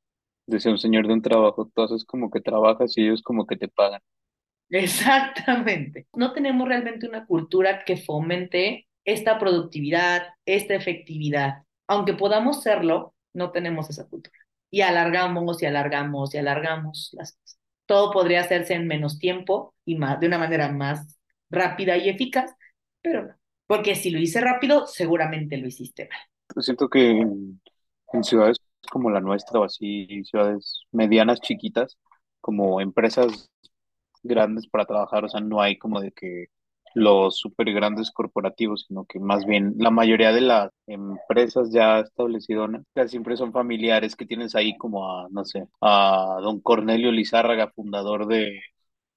[0.47, 3.55] Decía un señor de un trabajo, tú haces como que trabajas y ellos como que
[3.55, 4.01] te pagan.
[4.71, 6.07] Exactamente.
[6.13, 11.61] No tenemos realmente una cultura que fomente esta productividad, esta efectividad.
[11.85, 14.39] Aunque podamos serlo, no tenemos esa cultura.
[14.71, 17.59] Y alargamos y alargamos y alargamos las cosas.
[17.85, 21.19] Todo podría hacerse en menos tiempo y más, de una manera más
[21.51, 22.55] rápida y eficaz,
[23.01, 23.35] pero no.
[23.67, 26.63] Porque si lo hice rápido, seguramente lo hiciste mal.
[26.63, 27.61] Siento que en,
[28.23, 28.57] ciudades
[28.91, 31.97] como la nuestra o así, ciudades medianas, chiquitas,
[32.41, 33.49] como empresas
[34.23, 36.47] grandes para trabajar, o sea, no hay como de que
[36.93, 42.69] los super grandes corporativos, sino que más bien la mayoría de las empresas ya establecidas
[43.07, 48.27] siempre son familiares que tienes ahí como a, no sé, a don Cornelio Lizárraga, fundador
[48.27, 48.61] de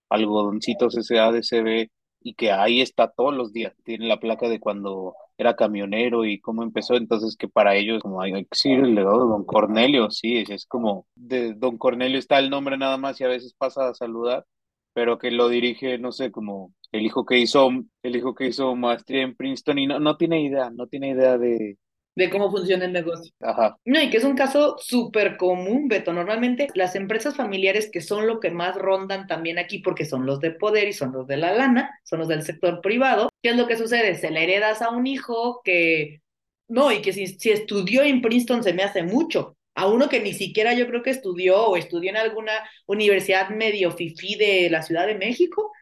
[0.09, 1.89] Algodoncitos SADCB,
[2.25, 6.41] y que ahí está todos los días, tiene la placa de cuando era camionero y
[6.41, 10.11] cómo empezó, entonces que para ellos como hay que decir el legado de don Cornelio,
[10.11, 13.55] sí, es, es como de don Cornelio está el nombre nada más y a veces
[13.55, 14.47] pasa a saludar,
[14.95, 17.69] pero que lo dirige, no sé, como el hijo que hizo,
[18.03, 21.37] el hijo que hizo maestría en Princeton y no, no tiene idea, no tiene idea
[21.37, 21.77] de,
[22.17, 23.33] de cómo funciona el negocio.
[23.41, 23.77] Ajá.
[23.85, 26.13] No, y que es un caso súper común, Beto.
[26.13, 30.41] Normalmente las empresas familiares que son lo que más rondan también aquí porque son los
[30.41, 33.29] de poder y son los de la lana, son los del sector privado.
[33.43, 34.15] ¿Qué es lo que sucede?
[34.15, 36.21] Se le heredas a un hijo que,
[36.69, 39.57] no, y que si, si estudió en Princeton se me hace mucho.
[39.75, 42.53] A uno que ni siquiera yo creo que estudió o estudió en alguna
[42.87, 45.73] universidad medio fifí de la Ciudad de México,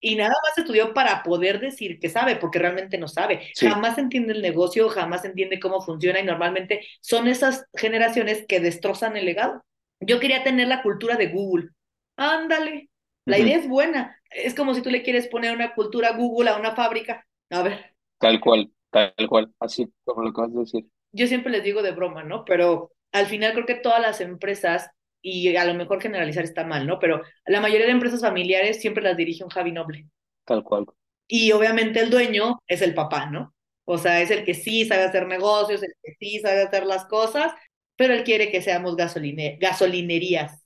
[0.00, 3.48] y nada más estudió para poder decir que sabe, porque realmente no sabe.
[3.54, 3.66] Sí.
[3.66, 9.16] Jamás entiende el negocio, jamás entiende cómo funciona y normalmente son esas generaciones que destrozan
[9.16, 9.62] el legado.
[10.00, 11.68] Yo quería tener la cultura de Google.
[12.16, 12.90] Ándale,
[13.26, 14.16] la idea es buena.
[14.30, 17.26] Es como si tú le quieres poner una cultura Google a una fábrica.
[17.50, 20.86] A ver, Tal cual, tal cual, así como lo acabas de decir.
[21.12, 22.44] yo siempre les digo de broma, ¿no?
[22.44, 24.90] Pero al final creo que todas las empresas,
[25.22, 26.98] y a lo mejor generalizar está mal, ¿no?
[26.98, 30.06] Pero la mayoría de empresas familiares siempre las dirige un Javi Noble.
[30.44, 30.86] Tal cual.
[31.26, 33.54] Y obviamente el dueño es el papá, ¿no?
[33.84, 37.04] O sea, es el que sí sabe hacer negocios, el que sí sabe hacer las
[37.06, 37.52] cosas,
[37.96, 40.64] pero él quiere que seamos gasoline gasolinerías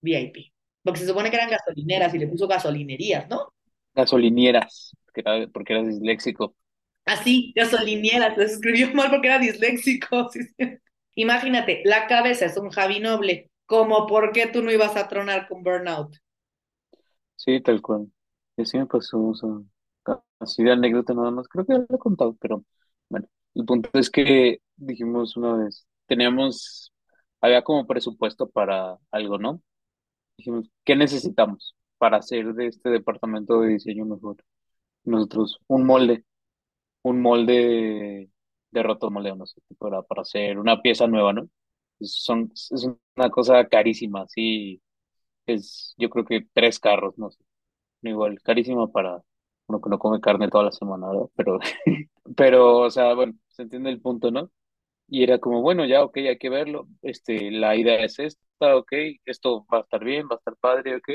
[0.00, 0.52] VIP.
[0.82, 3.52] Porque se supone que eran gasolineras y le puso gasolinerías, ¿no?
[3.94, 4.96] Gasolinieras,
[5.52, 6.54] porque era, disléxico.
[7.04, 10.28] Así, gasolineras, se escribió mal porque era disléxico.
[10.32, 10.40] sí.
[11.14, 15.48] Imagínate, la cabeza es un Javi Noble, como por qué tú no ibas a tronar
[15.48, 16.16] con Burnout.
[17.36, 18.10] Sí, tal cual.
[18.56, 19.34] Y así me pasó, o
[20.38, 21.48] así de anécdota nada más.
[21.48, 22.64] Creo que ya lo he contado, pero
[23.08, 26.92] bueno, el punto es que dijimos una vez, teníamos,
[27.40, 29.62] había como presupuesto para algo, ¿no?
[30.38, 34.36] Dijimos, ¿qué necesitamos para hacer de este departamento de diseño mejor?
[35.04, 36.24] Nosotros, un molde,
[37.02, 38.30] un molde
[38.72, 41.48] de rotomoleo, no sé, para, para hacer una pieza nueva, ¿no?
[42.04, 44.80] Son, es una cosa carísima, sí,
[45.46, 47.42] es, yo creo que tres carros, no sé,
[48.02, 49.22] igual, carísima para
[49.68, 51.26] uno que no come carne toda la semana, ¿verdad?
[51.36, 51.58] Pero,
[52.36, 54.50] pero, o sea, bueno, se entiende el punto, ¿no?
[55.08, 58.92] Y era como, bueno, ya, ok, hay que verlo, este, la idea es esta, ok,
[59.26, 61.10] esto va a estar bien, va a estar padre, ok.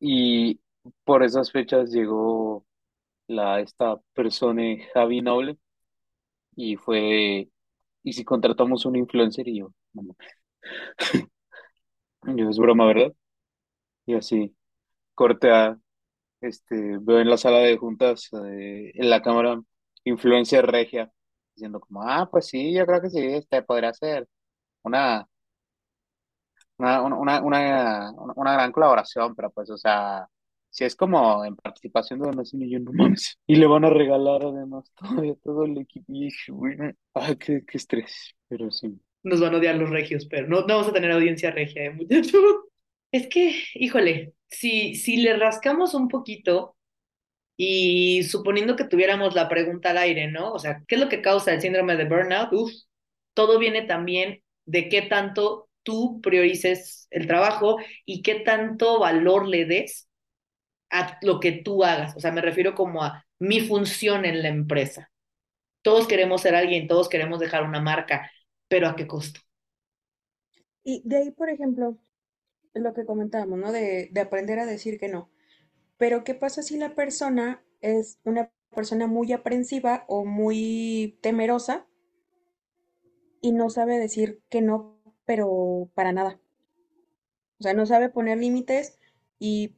[0.00, 0.60] Y
[1.04, 2.66] por esas fechas llegó
[3.28, 4.62] la, esta persona,
[4.94, 5.58] Javi Noble,
[6.56, 7.48] y fue,
[8.06, 9.72] y si contratamos un influencer, y yo.
[12.22, 13.12] Yo, es broma, ¿verdad?
[14.06, 14.56] Y así,
[15.14, 15.78] corte a,
[16.40, 19.60] este, veo en la sala de juntas, eh, en la cámara,
[20.04, 21.12] influencer regia,
[21.54, 24.28] diciendo como, ah, pues sí, yo creo que sí, este podría ser
[24.82, 25.26] una,
[26.78, 30.28] una, una, una, una gran colaboración, pero pues, o sea,
[30.76, 33.90] si es como en participación de donación y yo no mames, y le van a
[33.90, 39.00] regalar además todavía todo el equipo, y bueno, ah, qué, qué estrés, pero sí.
[39.22, 41.90] Nos van a odiar los regios, pero no, no vamos a tener audiencia regia, ¿eh,
[41.94, 42.42] muchachos?
[43.10, 46.76] Es que, híjole, si, si le rascamos un poquito
[47.56, 50.52] y suponiendo que tuviéramos la pregunta al aire, ¿no?
[50.52, 52.52] O sea, ¿qué es lo que causa el síndrome de burnout?
[52.52, 52.70] Uf,
[53.32, 59.64] todo viene también de qué tanto tú priorices el trabajo y qué tanto valor le
[59.64, 60.06] des
[60.90, 62.16] a lo que tú hagas.
[62.16, 65.10] O sea, me refiero como a mi función en la empresa.
[65.82, 68.30] Todos queremos ser alguien, todos queremos dejar una marca,
[68.68, 69.40] pero ¿a qué costo?
[70.84, 71.98] Y de ahí, por ejemplo,
[72.74, 73.72] lo que comentábamos, ¿no?
[73.72, 75.30] De, de aprender a decir que no.
[75.98, 81.86] Pero ¿qué pasa si la persona es una persona muy aprensiva o muy temerosa
[83.40, 86.38] y no sabe decir que no, pero para nada?
[87.58, 88.98] O sea, no sabe poner límites
[89.38, 89.75] y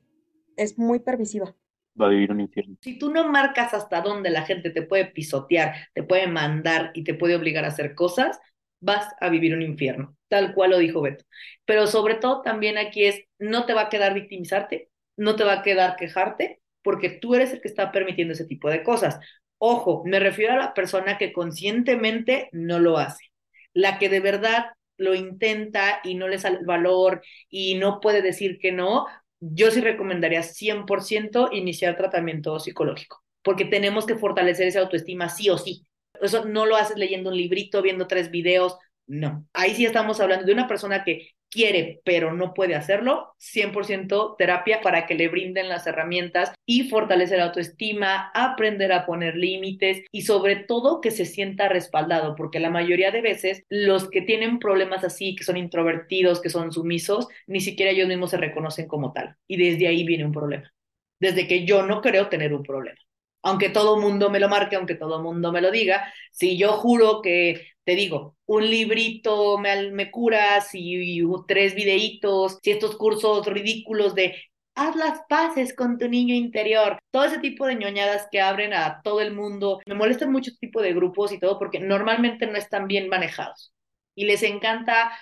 [0.59, 1.55] es muy permisiva.
[2.01, 2.77] Va a vivir un infierno.
[2.81, 7.05] Si tú no marcas hasta dónde la gente te puede pisotear, te puede mandar y
[7.05, 8.39] te puede obligar a hacer cosas,
[8.81, 11.25] vas a vivir un infierno, tal cual lo dijo Beto.
[11.65, 15.55] Pero sobre todo también aquí es, no te va a quedar victimizarte, no te va
[15.55, 19.19] a quedar quejarte, porque tú eres el que está permitiendo ese tipo de cosas.
[19.59, 23.25] Ojo, me refiero a la persona que conscientemente no lo hace,
[23.73, 24.67] la que de verdad
[24.97, 29.07] lo intenta y no le sale el valor y no puede decir que no,
[29.41, 35.59] yo sí recomendaría 100% iniciar tratamiento psicológico, porque tenemos que fortalecer esa autoestima sí o
[35.59, 35.87] sí.
[36.21, 39.47] Eso no lo haces leyendo un librito, viendo tres videos, no.
[39.53, 44.81] Ahí sí estamos hablando de una persona que quiere, pero no puede hacerlo, 100% terapia
[44.81, 50.23] para que le brinden las herramientas y fortalecer la autoestima, aprender a poner límites y
[50.23, 55.05] sobre todo que se sienta respaldado, porque la mayoría de veces los que tienen problemas
[55.05, 59.37] así, que son introvertidos, que son sumisos, ni siquiera ellos mismos se reconocen como tal.
[59.47, 60.73] Y desde ahí viene un problema.
[61.21, 62.99] Desde que yo no creo tener un problema
[63.43, 67.23] aunque todo mundo me lo marque, aunque todo mundo me lo diga, si yo juro
[67.23, 74.15] que, te digo, un librito me, me curas y, tres videitos, si estos cursos ridículos
[74.15, 74.37] de
[74.75, 79.01] haz las paces con tu niño interior, todo ese tipo de ñoñadas que abren a
[79.03, 82.57] todo el mundo, me molestan mucho este tipo de grupos y todo porque normalmente no
[82.57, 83.73] están bien manejados
[84.15, 85.13] y les encanta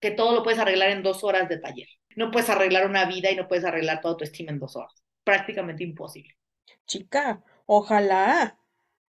[0.00, 1.88] que todo lo puedes arreglar en dos horas de taller.
[2.16, 5.02] No puedes arreglar una vida y no puedes arreglar toda tu estima en dos horas.
[5.24, 6.36] Prácticamente imposible.
[6.86, 8.58] Chica, Ojalá.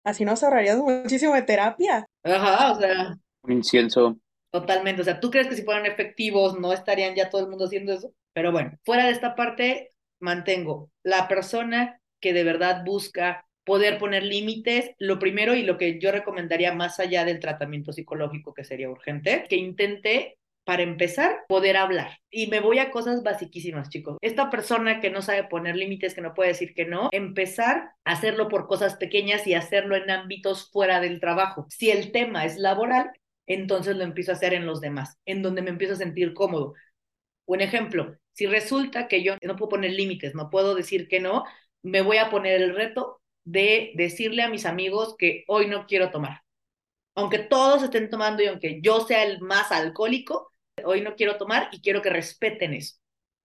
[0.03, 2.05] Así nos ahorraríamos muchísimo de terapia.
[2.23, 4.17] Ajá, o sea, Un incienso.
[4.51, 5.01] totalmente.
[5.01, 7.93] O sea, ¿tú crees que si fueran efectivos no estarían ya todo el mundo haciendo
[7.93, 8.11] eso?
[8.33, 14.23] Pero bueno, fuera de esta parte, mantengo la persona que de verdad busca poder poner
[14.23, 18.89] límites, lo primero y lo que yo recomendaría más allá del tratamiento psicológico que sería
[18.89, 22.19] urgente, que intente para empezar, poder hablar.
[22.29, 24.17] Y me voy a cosas basiquísimas, chicos.
[24.21, 28.11] Esta persona que no sabe poner límites, que no puede decir que no, empezar a
[28.11, 31.67] hacerlo por cosas pequeñas y hacerlo en ámbitos fuera del trabajo.
[31.69, 33.11] Si el tema es laboral,
[33.47, 36.73] entonces lo empiezo a hacer en los demás, en donde me empiezo a sentir cómodo.
[37.45, 41.43] Un ejemplo, si resulta que yo no puedo poner límites, no puedo decir que no,
[41.83, 46.09] me voy a poner el reto de decirle a mis amigos que hoy no quiero
[46.09, 46.41] tomar.
[47.13, 50.51] Aunque todos estén tomando y aunque yo sea el más alcohólico,
[50.83, 52.97] hoy no quiero tomar y quiero que respeten eso.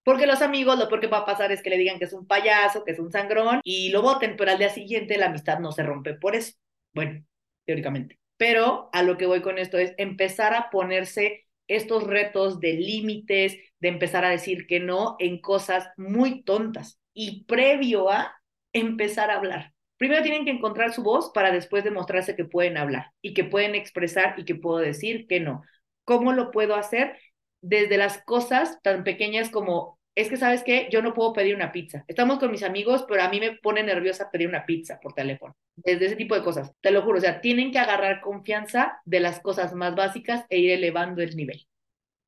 [0.02, 2.12] Porque los amigos lo peor que va a pasar es que le digan que es
[2.12, 5.58] un payaso, que es un sangrón y lo voten, pero al día siguiente la amistad
[5.58, 6.54] no se rompe por eso.
[6.94, 7.22] Bueno,
[7.66, 8.18] teóricamente.
[8.36, 13.58] Pero a lo que voy con esto es empezar a ponerse estos retos de límites,
[13.78, 18.34] de empezar a decir que no en cosas muy tontas y previo a
[18.72, 19.72] empezar a hablar.
[19.98, 23.74] Primero tienen que encontrar su voz para después demostrarse que pueden hablar y que pueden
[23.74, 25.62] expresar y que puedo decir que no.
[26.10, 27.16] ¿Cómo lo puedo hacer?
[27.60, 31.70] Desde las cosas tan pequeñas como, es que sabes qué, yo no puedo pedir una
[31.70, 32.04] pizza.
[32.08, 35.54] Estamos con mis amigos, pero a mí me pone nerviosa pedir una pizza por teléfono.
[35.76, 37.18] Desde ese tipo de cosas, te lo juro.
[37.18, 41.36] O sea, tienen que agarrar confianza de las cosas más básicas e ir elevando el
[41.36, 41.64] nivel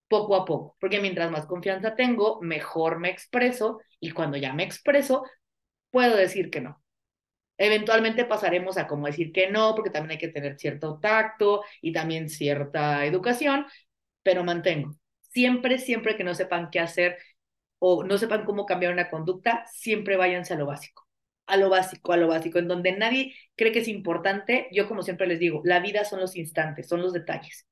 [0.07, 4.63] poco a poco, porque mientras más confianza tengo, mejor me expreso y cuando ya me
[4.63, 5.25] expreso,
[5.91, 6.82] puedo decir que no.
[7.59, 11.93] Eventualmente pasaremos a como decir que no, porque también hay que tener cierto tacto y
[11.93, 13.67] también cierta educación,
[14.23, 14.97] pero mantengo.
[15.31, 17.19] Siempre, siempre que no sepan qué hacer
[17.79, 21.07] o no sepan cómo cambiar una conducta, siempre váyanse a lo básico,
[21.47, 24.69] a lo básico, a lo básico, en donde nadie cree que es importante.
[24.73, 27.67] Yo como siempre les digo, la vida son los instantes, son los detalles.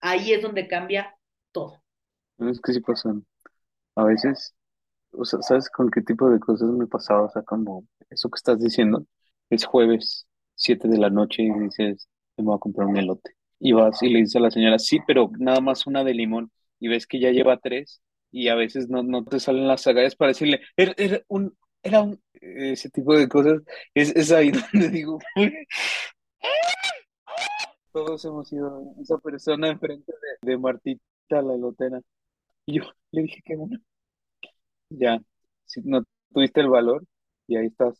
[0.00, 1.16] Ahí es donde cambia
[1.52, 1.82] todo.
[2.38, 3.24] Es que sí pasan.
[3.96, 4.54] A veces,
[5.12, 7.24] o sea, ¿sabes con qué tipo de cosas me pasaba?
[7.24, 9.06] O sea, como eso que estás diciendo
[9.54, 13.36] es jueves, 7 de la noche, y dices, me voy a comprar un elote.
[13.58, 16.50] Y vas y le dices a la señora, sí, pero nada más una de limón,
[16.80, 20.16] y ves que ya lleva tres, y a veces no, no te salen las agallas
[20.16, 23.62] para decirle, era, era un, era un, ese tipo de cosas,
[23.94, 25.18] es, es ahí donde digo,
[27.92, 30.12] todos hemos sido esa persona enfrente
[30.42, 32.00] de, de Martita, la elotera.
[32.66, 33.78] Y yo le dije que bueno,
[34.90, 35.20] ya,
[35.64, 37.04] si no tuviste el valor,
[37.46, 37.98] y ahí estás,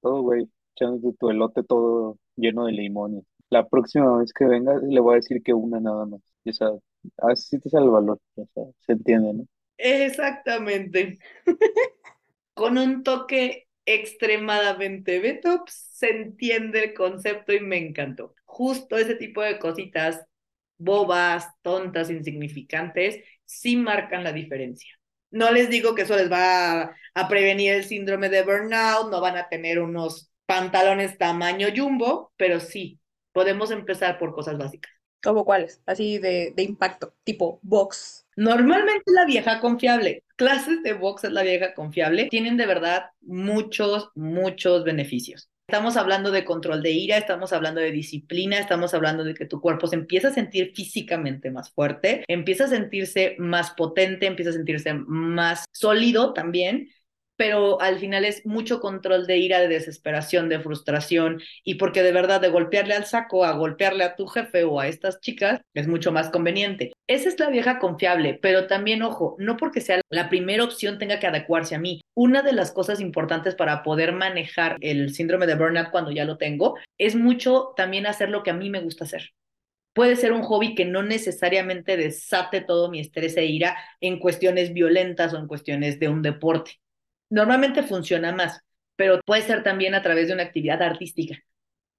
[0.00, 0.48] todo güey,
[0.80, 3.24] echándote tu elote todo lleno de limones.
[3.50, 6.20] La próxima vez que venga le voy a decir que una nada más.
[6.46, 6.68] O sea,
[7.18, 9.46] así te sale el valor, o sea, se entiende, ¿no?
[9.76, 11.18] Exactamente.
[12.54, 18.34] Con un toque extremadamente Beto, se entiende el concepto y me encantó.
[18.44, 20.24] Justo ese tipo de cositas
[20.78, 24.90] bobas, tontas, insignificantes, sí marcan la diferencia.
[25.30, 29.36] No les digo que eso les va a, prevenir el síndrome de burnout, no van
[29.36, 32.98] a tener unos pantalones tamaño jumbo, pero sí,
[33.30, 34.90] podemos empezar por cosas básicas.
[35.22, 35.80] ¿Cómo cuáles?
[35.86, 38.26] Así de, de impacto, tipo box.
[38.34, 44.08] Normalmente la vieja confiable, clases de box es la vieja confiable, tienen de verdad muchos,
[44.16, 45.48] muchos beneficios.
[45.68, 49.60] Estamos hablando de control de ira, estamos hablando de disciplina, estamos hablando de que tu
[49.60, 54.54] cuerpo se empieza a sentir físicamente más fuerte, empieza a sentirse más potente, empieza a
[54.54, 56.88] sentirse más sólido también
[57.40, 62.12] pero al final es mucho control de ira, de desesperación, de frustración, y porque de
[62.12, 65.88] verdad de golpearle al saco a golpearle a tu jefe o a estas chicas es
[65.88, 66.92] mucho más conveniente.
[67.06, 71.18] Esa es la vieja confiable, pero también, ojo, no porque sea la primera opción tenga
[71.18, 72.02] que adecuarse a mí.
[72.14, 76.36] Una de las cosas importantes para poder manejar el síndrome de burnout cuando ya lo
[76.36, 79.30] tengo es mucho también hacer lo que a mí me gusta hacer.
[79.94, 84.74] Puede ser un hobby que no necesariamente desate todo mi estrés e ira en cuestiones
[84.74, 86.72] violentas o en cuestiones de un deporte
[87.30, 88.60] normalmente funciona más,
[88.96, 91.38] pero puede ser también a través de una actividad artística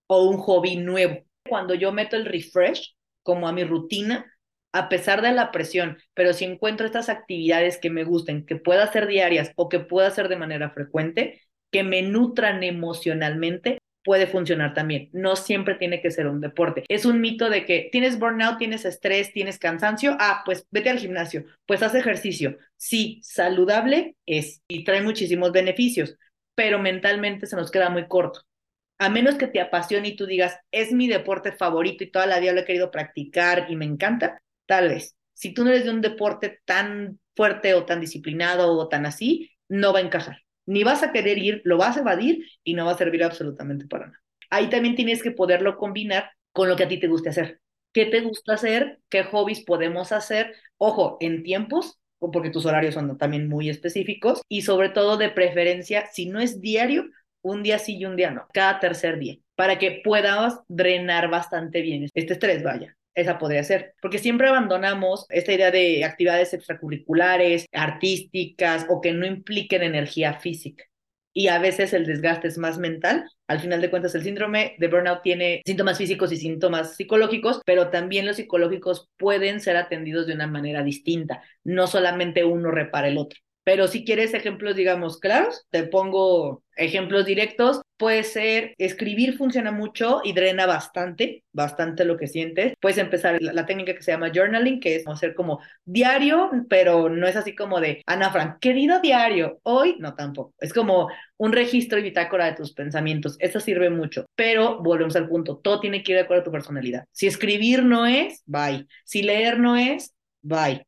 [0.08, 1.24] o un hobby nuevo.
[1.48, 4.26] Cuando yo meto el refresh como a mi rutina,
[4.74, 8.84] a pesar de la presión, pero si encuentro estas actividades que me gusten, que pueda
[8.84, 14.74] hacer diarias o que pueda hacer de manera frecuente, que me nutran emocionalmente, puede funcionar
[14.74, 15.10] también.
[15.14, 16.84] No siempre tiene que ser un deporte.
[16.88, 20.16] Es un mito de que tienes burnout, tienes estrés, tienes cansancio.
[20.20, 22.58] Ah, pues vete al gimnasio, pues haz ejercicio.
[22.78, 26.18] Sí, saludable es y trae muchísimos beneficios,
[26.56, 28.42] pero mentalmente se nos queda muy corto.
[28.98, 32.40] A menos que te apasione y tú digas, es mi deporte favorito y toda la
[32.40, 35.16] vida lo he querido practicar y me encanta, tal vez.
[35.34, 39.50] Si tú no eres de un deporte tan fuerte o tan disciplinado o tan así,
[39.70, 42.86] no va a encajar ni vas a querer ir, lo vas a evadir y no
[42.86, 44.20] va a servir absolutamente para nada.
[44.50, 47.60] Ahí también tienes que poderlo combinar con lo que a ti te guste hacer.
[47.94, 49.00] ¿Qué te gusta hacer?
[49.10, 50.56] ¿Qué hobbies podemos hacer?
[50.78, 56.08] Ojo, en tiempos, porque tus horarios son también muy específicos y sobre todo de preferencia,
[56.12, 57.06] si no es diario,
[57.42, 61.82] un día sí y un día no, cada tercer día, para que puedas drenar bastante
[61.82, 67.66] bien este estrés, vaya esa podría ser, porque siempre abandonamos esta idea de actividades extracurriculares,
[67.72, 70.86] artísticas o que no impliquen energía física.
[71.34, 73.24] Y a veces el desgaste es más mental.
[73.48, 77.90] Al final de cuentas, el síndrome de burnout tiene síntomas físicos y síntomas psicológicos, pero
[77.90, 81.42] también los psicológicos pueden ser atendidos de una manera distinta.
[81.64, 83.40] No solamente uno repara el otro.
[83.64, 87.82] Pero si quieres ejemplos, digamos, claros, te pongo ejemplos directos.
[87.98, 92.74] Puede ser escribir funciona mucho y drena bastante, bastante lo que sientes.
[92.82, 97.28] Puedes empezar la, técnica que se llama journaling, que es hacer como diario, pero no
[97.28, 100.54] es así como de Ana Frank, querido diario, hoy no tampoco.
[100.60, 103.38] Es como un registro y bitácora de tus pensamientos.
[103.40, 106.52] Eso sirve mucho, pero volvemos al punto, todo tiene que ir de acuerdo a tu
[106.52, 107.06] personalidad.
[107.12, 108.88] Si escribir no es, bye.
[109.06, 110.86] Si leer no es, bye.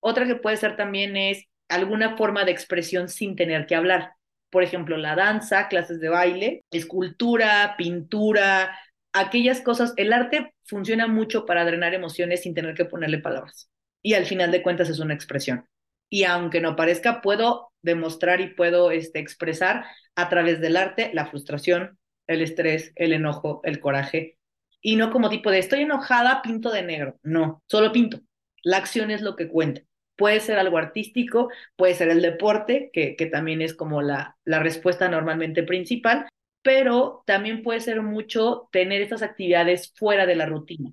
[0.00, 4.12] Otra que puede ser también es alguna forma de expresión sin tener que hablar.
[4.50, 8.78] Por ejemplo, la danza, clases de baile, escultura, pintura,
[9.12, 9.94] aquellas cosas.
[9.96, 13.70] El arte funciona mucho para drenar emociones sin tener que ponerle palabras.
[14.02, 15.66] Y al final de cuentas es una expresión.
[16.08, 19.84] Y aunque no parezca, puedo demostrar y puedo este, expresar
[20.16, 24.36] a través del arte la frustración, el estrés, el enojo, el coraje.
[24.82, 27.18] Y no como tipo de estoy enojada, pinto de negro.
[27.22, 28.20] No, solo pinto.
[28.62, 29.82] La acción es lo que cuenta.
[30.20, 34.58] Puede ser algo artístico, puede ser el deporte, que, que también es como la, la
[34.58, 36.28] respuesta normalmente principal,
[36.60, 40.92] pero también puede ser mucho tener estas actividades fuera de la rutina,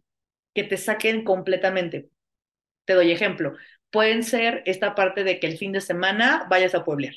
[0.55, 2.09] que te saquen completamente.
[2.85, 3.57] Te doy ejemplo.
[3.89, 7.15] Pueden ser esta parte de que el fin de semana vayas a pueblear.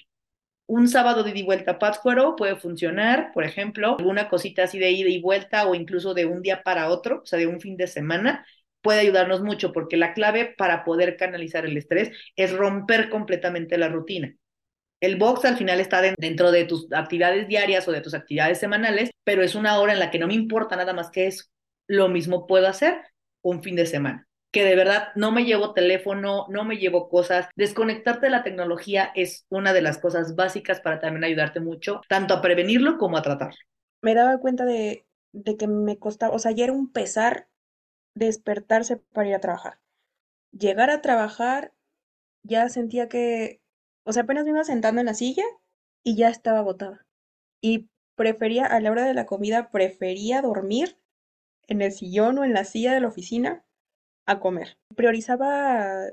[0.67, 4.81] Un sábado de ida y vuelta a Pátzcuaro puede funcionar, por ejemplo, alguna cosita así
[4.81, 7.61] de ida y vuelta o incluso de un día para otro, o sea, de un
[7.61, 8.45] fin de semana,
[8.83, 13.89] puede ayudarnos mucho porque la clave para poder canalizar el estrés es romper completamente la
[13.89, 14.35] rutina.
[15.01, 19.11] El box al final está dentro de tus actividades diarias o de tus actividades semanales,
[19.25, 21.45] pero es una hora en la que no me importa nada más que eso.
[21.87, 23.01] Lo mismo puedo hacer
[23.43, 27.49] un fin de semana, que de verdad no me llevo teléfono, no me llevo cosas.
[27.57, 32.35] Desconectarte de la tecnología es una de las cosas básicas para también ayudarte mucho, tanto
[32.35, 33.57] a prevenirlo como a tratarlo.
[34.03, 37.49] Me daba cuenta de, de que me costaba, o sea, ya era un pesar
[38.15, 39.81] despertarse para ir a trabajar.
[40.53, 41.73] Llegar a trabajar,
[42.43, 43.61] ya sentía que,
[44.05, 45.45] o sea, apenas me iba sentando en la silla
[46.03, 47.07] y ya estaba agotada.
[47.61, 50.99] Y prefería, a la hora de la comida, prefería dormir
[51.69, 53.65] en el sillón o en la silla de la oficina
[54.27, 54.79] a comer.
[54.95, 56.07] Priorizaba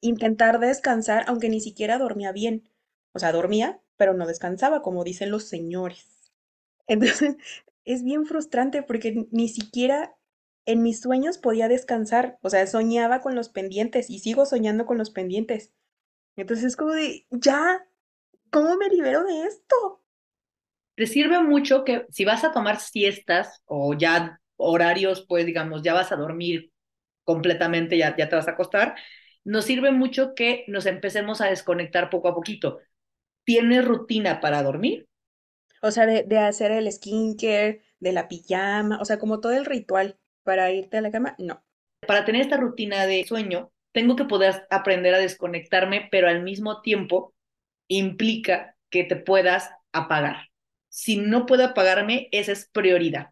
[0.00, 2.68] intentar descansar, aunque ni siquiera dormía bien.
[3.12, 6.32] O sea, dormía, pero no descansaba, como dicen los señores.
[6.86, 7.36] Entonces,
[7.84, 10.16] es bien frustrante porque ni siquiera
[10.70, 14.98] en mis sueños podía descansar, o sea, soñaba con los pendientes y sigo soñando con
[14.98, 15.72] los pendientes.
[16.36, 17.86] Entonces es como de, ya,
[18.50, 20.02] ¿cómo me libero de esto?
[20.94, 25.94] Te sirve mucho que si vas a tomar siestas o ya horarios, pues digamos, ya
[25.94, 26.70] vas a dormir
[27.24, 28.96] completamente, ya, ya te vas a acostar,
[29.44, 32.80] nos sirve mucho que nos empecemos a desconectar poco a poquito.
[33.44, 35.08] ¿Tienes rutina para dormir?
[35.82, 39.64] O sea, de, de hacer el skincare, de la pijama, o sea, como todo el
[39.66, 41.62] ritual para irte a la cama, no.
[42.06, 46.80] Para tener esta rutina de sueño, tengo que poder aprender a desconectarme, pero al mismo
[46.80, 47.34] tiempo
[47.88, 50.48] implica que te puedas apagar.
[50.88, 53.30] Si no puedo apagarme, esa es prioridad.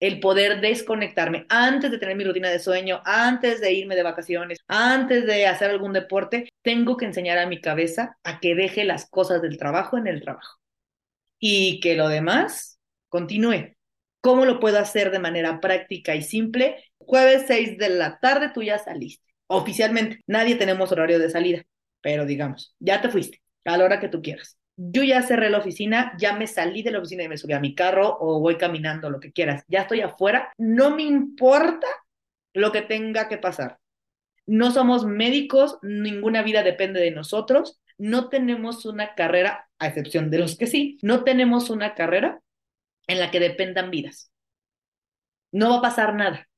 [0.00, 4.58] El poder desconectarme antes de tener mi rutina de sueño, antes de irme de vacaciones,
[4.66, 9.08] antes de hacer algún deporte, tengo que enseñar a mi cabeza a que deje las
[9.08, 10.58] cosas del trabajo en el trabajo
[11.38, 13.76] y que lo demás continúe.
[14.22, 16.84] ¿Cómo lo puedo hacer de manera práctica y simple?
[16.98, 19.26] Jueves 6 de la tarde tú ya saliste.
[19.48, 21.64] Oficialmente, nadie tenemos horario de salida,
[22.00, 24.58] pero digamos, ya te fuiste a la hora que tú quieras.
[24.76, 27.58] Yo ya cerré la oficina, ya me salí de la oficina y me subí a
[27.58, 29.64] mi carro o voy caminando, lo que quieras.
[29.66, 31.88] Ya estoy afuera, no me importa
[32.54, 33.80] lo que tenga que pasar.
[34.46, 40.38] No somos médicos, ninguna vida depende de nosotros, no tenemos una carrera, a excepción de
[40.38, 42.40] los que sí, no tenemos una carrera
[43.06, 44.30] en la que dependan vidas.
[45.50, 46.48] No va a pasar nada.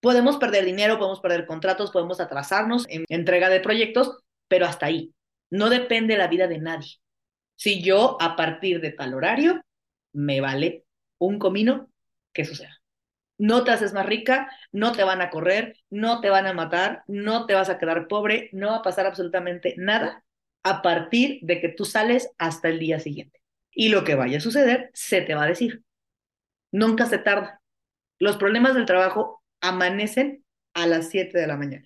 [0.00, 4.18] Podemos perder dinero, podemos perder contratos, podemos atrasarnos en entrega de proyectos,
[4.48, 5.14] pero hasta ahí.
[5.50, 6.98] No depende la vida de nadie.
[7.56, 9.62] Si yo a partir de tal horario
[10.12, 10.84] me vale
[11.18, 11.90] un comino,
[12.32, 12.80] ¿qué suceda?
[13.38, 17.02] No te haces más rica, no te van a correr, no te van a matar,
[17.06, 20.24] no te vas a quedar pobre, no va a pasar absolutamente nada
[20.62, 23.43] a partir de que tú sales hasta el día siguiente
[23.74, 25.82] y lo que vaya a suceder se te va a decir.
[26.72, 27.60] Nunca se tarda.
[28.18, 30.44] Los problemas del trabajo amanecen
[30.74, 31.84] a las 7 de la mañana.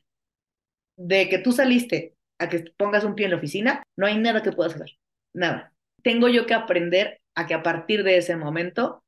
[0.96, 4.42] De que tú saliste a que pongas un pie en la oficina, no hay nada
[4.42, 4.98] que puedas hacer.
[5.34, 5.72] Nada.
[6.02, 9.02] Tengo yo que aprender a que a partir de ese momento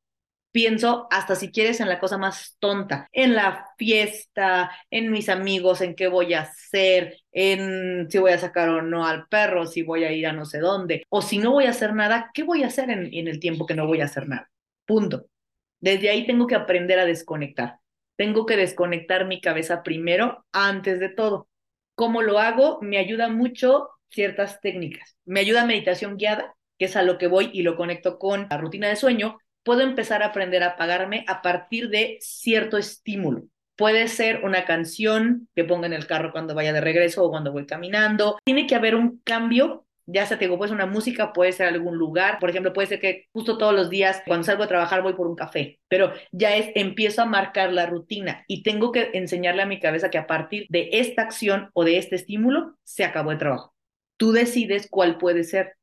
[0.53, 5.81] pienso hasta si quieres en la cosa más tonta, en la fiesta, en mis amigos,
[5.81, 9.83] en qué voy a hacer, en si voy a sacar o no al perro, si
[9.83, 12.43] voy a ir a no sé dónde, o si no voy a hacer nada, ¿qué
[12.43, 14.51] voy a hacer en, en el tiempo que no voy a hacer nada?
[14.85, 15.27] Punto.
[15.81, 17.79] Desde ahí tengo que aprender a desconectar.
[18.17, 21.49] Tengo que desconectar mi cabeza primero antes de todo.
[21.95, 22.79] ¿Cómo lo hago?
[22.83, 25.17] Me ayuda mucho ciertas técnicas.
[25.25, 28.59] Me ayuda meditación guiada, que es a lo que voy y lo conecto con la
[28.59, 33.45] rutina de sueño, puedo empezar a aprender a apagarme a partir de cierto estímulo.
[33.77, 37.53] Puede ser una canción que ponga en el carro cuando vaya de regreso o cuando
[37.53, 38.39] voy caminando.
[38.45, 41.69] Tiene que haber un cambio ya sea te digo, puede ser una música, puede ser
[41.69, 45.03] algún lugar, por ejemplo, puede ser que justo todos los días cuando salgo a trabajar
[45.03, 49.11] voy por un café, pero ya es, empiezo a marcar la rutina y tengo que
[49.15, 53.05] enseñarle a mi cabeza que a partir de esta acción o de este estímulo se
[53.05, 53.75] acabó el trabajo.
[54.17, 55.77] Tú decides cuál puede ser.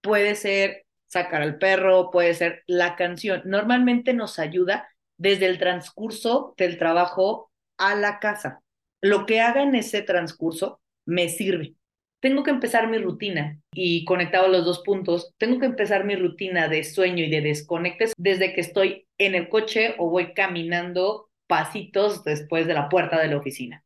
[0.00, 0.83] Puede ser
[1.14, 3.42] sacar al perro, puede ser la canción.
[3.44, 8.62] Normalmente nos ayuda desde el transcurso del trabajo a la casa.
[9.00, 11.74] Lo que haga en ese transcurso me sirve.
[12.20, 16.68] Tengo que empezar mi rutina y conectado los dos puntos, tengo que empezar mi rutina
[16.68, 22.24] de sueño y de desconectes desde que estoy en el coche o voy caminando pasitos
[22.24, 23.84] después de la puerta de la oficina.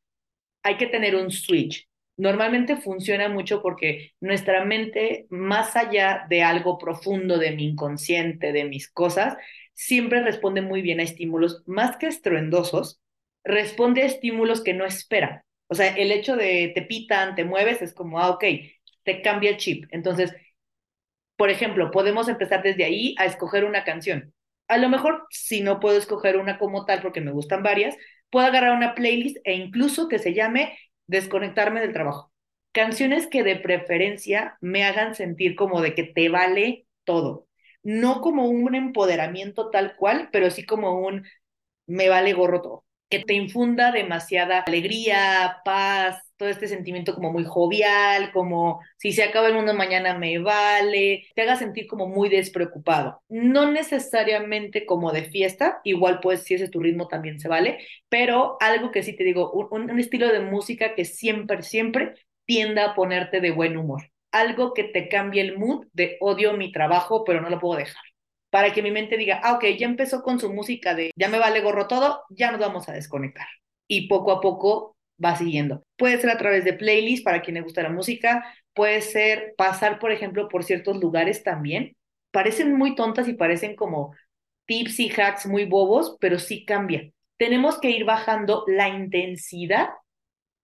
[0.63, 1.89] Hay que tener un switch
[2.19, 8.65] normalmente funciona mucho porque nuestra mente, más allá de algo profundo de mi inconsciente, de
[8.65, 9.37] mis cosas,
[9.73, 13.01] siempre responde muy bien a estímulos más que estruendosos,
[13.45, 15.45] responde a estímulos que no espera.
[15.69, 18.45] O sea, el hecho de te pitan, te mueves, es como, ah, ok,
[19.05, 19.87] te cambia el chip.
[19.91, 20.35] Entonces,
[21.37, 24.35] por ejemplo, podemos empezar desde ahí a escoger una canción.
[24.67, 27.97] A lo mejor, si no puedo escoger una como tal porque me gustan varias,
[28.31, 30.77] puedo agarrar una playlist e incluso que se llame
[31.09, 32.33] desconectarme del trabajo.
[32.73, 37.49] Canciones que de preferencia me hagan sentir como de que te vale todo.
[37.83, 41.27] No como un empoderamiento tal cual, pero sí como un
[41.87, 42.85] me vale gorro todo.
[43.09, 49.25] Que te infunda demasiada alegría, paz, todo este sentimiento como muy jovial, como si se
[49.25, 53.23] acaba el mundo mañana me vale, te haga sentir como muy despreocupado.
[53.29, 57.79] No necesariamente como de fiesta, igual pues si ese es tu ritmo también se vale,
[58.09, 62.15] pero algo que sí te digo, un, un estilo de música que siempre, siempre
[62.47, 64.11] tienda a ponerte de buen humor.
[64.33, 68.03] Algo que te cambie el mood de odio mi trabajo, pero no lo puedo dejar
[68.51, 71.39] para que mi mente diga, ah, ok, ya empezó con su música de ya me
[71.39, 73.47] vale gorro todo, ya nos vamos a desconectar.
[73.87, 75.83] Y poco a poco va siguiendo.
[75.97, 78.45] Puede ser a través de playlists para quien le gusta la música,
[78.75, 81.97] puede ser pasar, por ejemplo, por ciertos lugares también.
[82.31, 84.15] Parecen muy tontas y parecen como
[84.67, 87.11] tips y hacks muy bobos, pero sí cambia.
[87.39, 89.89] Tenemos que ir bajando la intensidad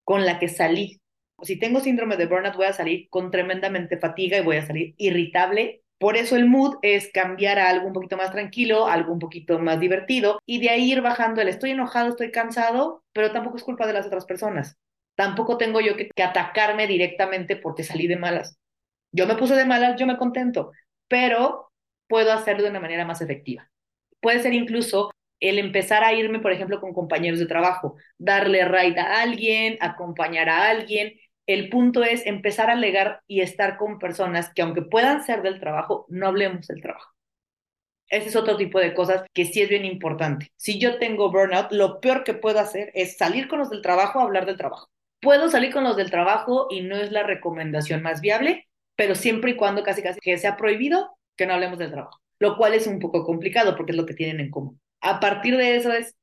[0.04, 1.00] con la que salí.
[1.42, 4.94] Si tengo síndrome de burnout, voy a salir con tremendamente fatiga y voy a salir
[4.98, 5.83] irritable.
[6.04, 9.58] Por eso el mood es cambiar a algo un poquito más tranquilo, algo un poquito
[9.58, 13.62] más divertido y de ahí ir bajando el estoy enojado, estoy cansado, pero tampoco es
[13.62, 14.76] culpa de las otras personas.
[15.14, 18.58] Tampoco tengo yo que, atacarme directamente porque salí de malas.
[19.12, 20.72] Yo me puse de malas, yo me contento,
[21.08, 21.72] pero
[22.06, 23.70] puedo hacerlo de una manera más efectiva.
[24.20, 28.98] Puede ser incluso el empezar a irme, por ejemplo, con compañeros de trabajo, darle raid
[28.98, 31.14] a alguien, acompañar a alguien.
[31.46, 35.60] El punto es empezar a alegar y estar con personas que aunque puedan ser del
[35.60, 37.14] trabajo, no hablemos del trabajo.
[38.08, 40.48] Ese es otro tipo de cosas que sí es bien importante.
[40.56, 44.20] Si yo tengo burnout, lo peor que puedo hacer es salir con los del trabajo
[44.20, 44.88] a hablar del trabajo.
[45.20, 49.52] Puedo salir con los del trabajo y no es la recomendación más viable, pero siempre
[49.52, 52.86] y cuando casi casi que sea prohibido que no hablemos del trabajo, lo cual es
[52.86, 54.80] un poco complicado porque es lo que tienen en común.
[55.00, 56.14] A partir de eso es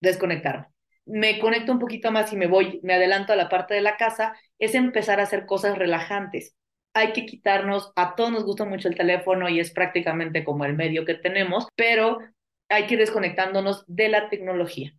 [0.00, 0.66] desconectarme.
[1.08, 3.96] Me conecto un poquito más y me voy, me adelanto a la parte de la
[3.96, 6.54] casa, es empezar a hacer cosas relajantes.
[6.94, 10.74] Hay que quitarnos, a todos nos gusta mucho el teléfono y es prácticamente como el
[10.76, 12.18] medio que tenemos, pero
[12.68, 14.94] hay que ir desconectándonos de la tecnología.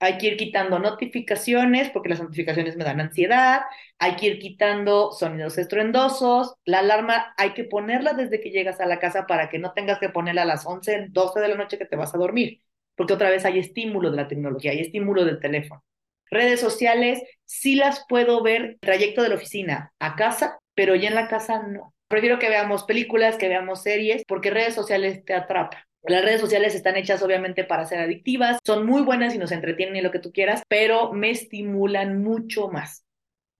[0.00, 3.62] Hay que ir quitando notificaciones porque las notificaciones me dan ansiedad.
[3.98, 6.54] Hay que ir quitando sonidos estruendosos.
[6.64, 9.98] La alarma hay que ponerla desde que llegas a la casa para que no tengas
[9.98, 12.62] que ponerla a las 11, 12 de la noche que te vas a dormir
[12.98, 15.82] porque otra vez hay estímulo de la tecnología, hay estímulo del teléfono.
[16.30, 21.14] Redes sociales, sí las puedo ver trayecto de la oficina a casa, pero ya en
[21.14, 21.94] la casa no.
[22.08, 25.80] Prefiero que veamos películas, que veamos series, porque redes sociales te atrapan.
[26.02, 29.96] Las redes sociales están hechas obviamente para ser adictivas, son muy buenas y nos entretienen
[29.96, 33.04] y lo que tú quieras, pero me estimulan mucho más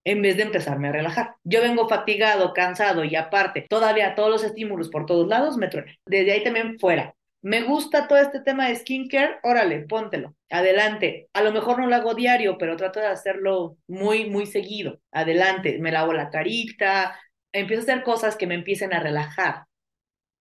[0.04, 1.34] en vez de empezarme a relajar.
[1.44, 5.94] Yo vengo fatigado, cansado y aparte todavía todos los estímulos por todos lados me truenan.
[6.06, 7.14] Desde ahí también fuera.
[7.40, 11.28] Me gusta todo este tema de skincare, órale, póntelo, adelante.
[11.32, 15.00] A lo mejor no lo hago diario, pero trato de hacerlo muy, muy seguido.
[15.12, 17.18] Adelante, me lavo la carita,
[17.52, 19.64] empiezo a hacer cosas que me empiecen a relajar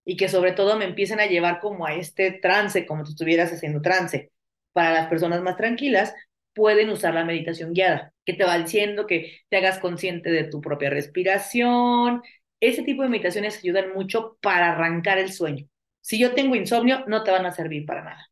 [0.05, 3.53] y que sobre todo me empiecen a llevar como a este trance, como si estuvieras
[3.53, 4.31] haciendo trance.
[4.73, 6.15] Para las personas más tranquilas,
[6.53, 10.61] pueden usar la meditación guiada, que te va diciendo que te hagas consciente de tu
[10.61, 12.23] propia respiración.
[12.59, 15.67] Ese tipo de meditaciones ayudan mucho para arrancar el sueño.
[16.07, 18.31] Si yo tengo insomnio, no te van a servir para nada.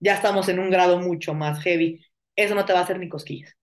[0.00, 2.04] Ya estamos en un grado mucho más heavy.
[2.34, 3.54] Eso no te va a hacer ni cosquillas.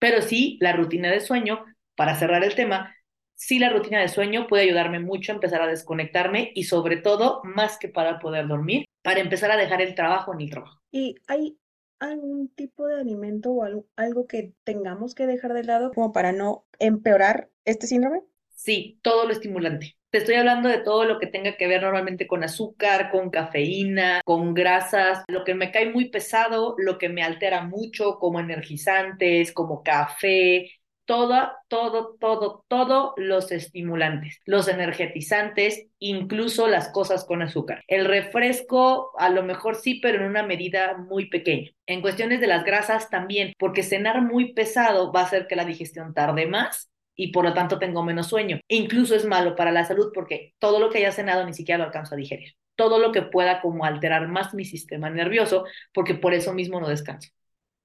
[0.00, 1.64] Pero sí, la rutina de sueño,
[1.94, 2.92] para cerrar el tema,
[3.36, 7.42] sí la rutina de sueño puede ayudarme mucho a empezar a desconectarme y sobre todo,
[7.44, 10.80] más que para poder dormir, para empezar a dejar el trabajo en el trabajo.
[10.90, 11.56] ¿Y hay
[12.00, 16.32] algún tipo de alimento o algo, algo que tengamos que dejar de lado como para
[16.32, 18.22] no empeorar este síndrome?
[18.48, 19.96] Sí, todo lo estimulante.
[20.14, 24.20] Te estoy hablando de todo lo que tenga que ver normalmente con azúcar, con cafeína,
[24.24, 29.50] con grasas, lo que me cae muy pesado, lo que me altera mucho, como energizantes,
[29.50, 30.70] como café,
[31.04, 37.82] todo, todo, todo, todo los estimulantes, los energetizantes, incluso las cosas con azúcar.
[37.88, 41.70] El refresco a lo mejor sí, pero en una medida muy pequeña.
[41.86, 45.64] En cuestiones de las grasas también, porque cenar muy pesado va a hacer que la
[45.64, 48.60] digestión tarde más y por lo tanto tengo menos sueño.
[48.68, 51.84] incluso es malo para la salud porque todo lo que haya cenado ni siquiera lo
[51.84, 52.54] alcanzo a digerir.
[52.76, 56.88] Todo lo que pueda como alterar más mi sistema nervioso porque por eso mismo no
[56.88, 57.30] descanso.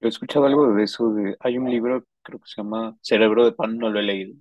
[0.00, 3.52] He escuchado algo de eso, de, hay un libro, creo que se llama Cerebro de
[3.52, 4.34] Pan, no lo he leído,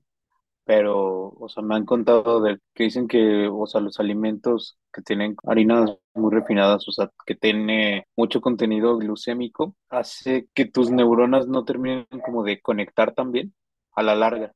[0.64, 5.02] pero, o sea, me han contado de que dicen que, o sea, los alimentos que
[5.02, 11.48] tienen harinas muy refinadas, o sea, que tiene mucho contenido glucémico, hace que tus neuronas
[11.48, 13.54] no terminen como de conectar también
[13.94, 14.54] a la larga.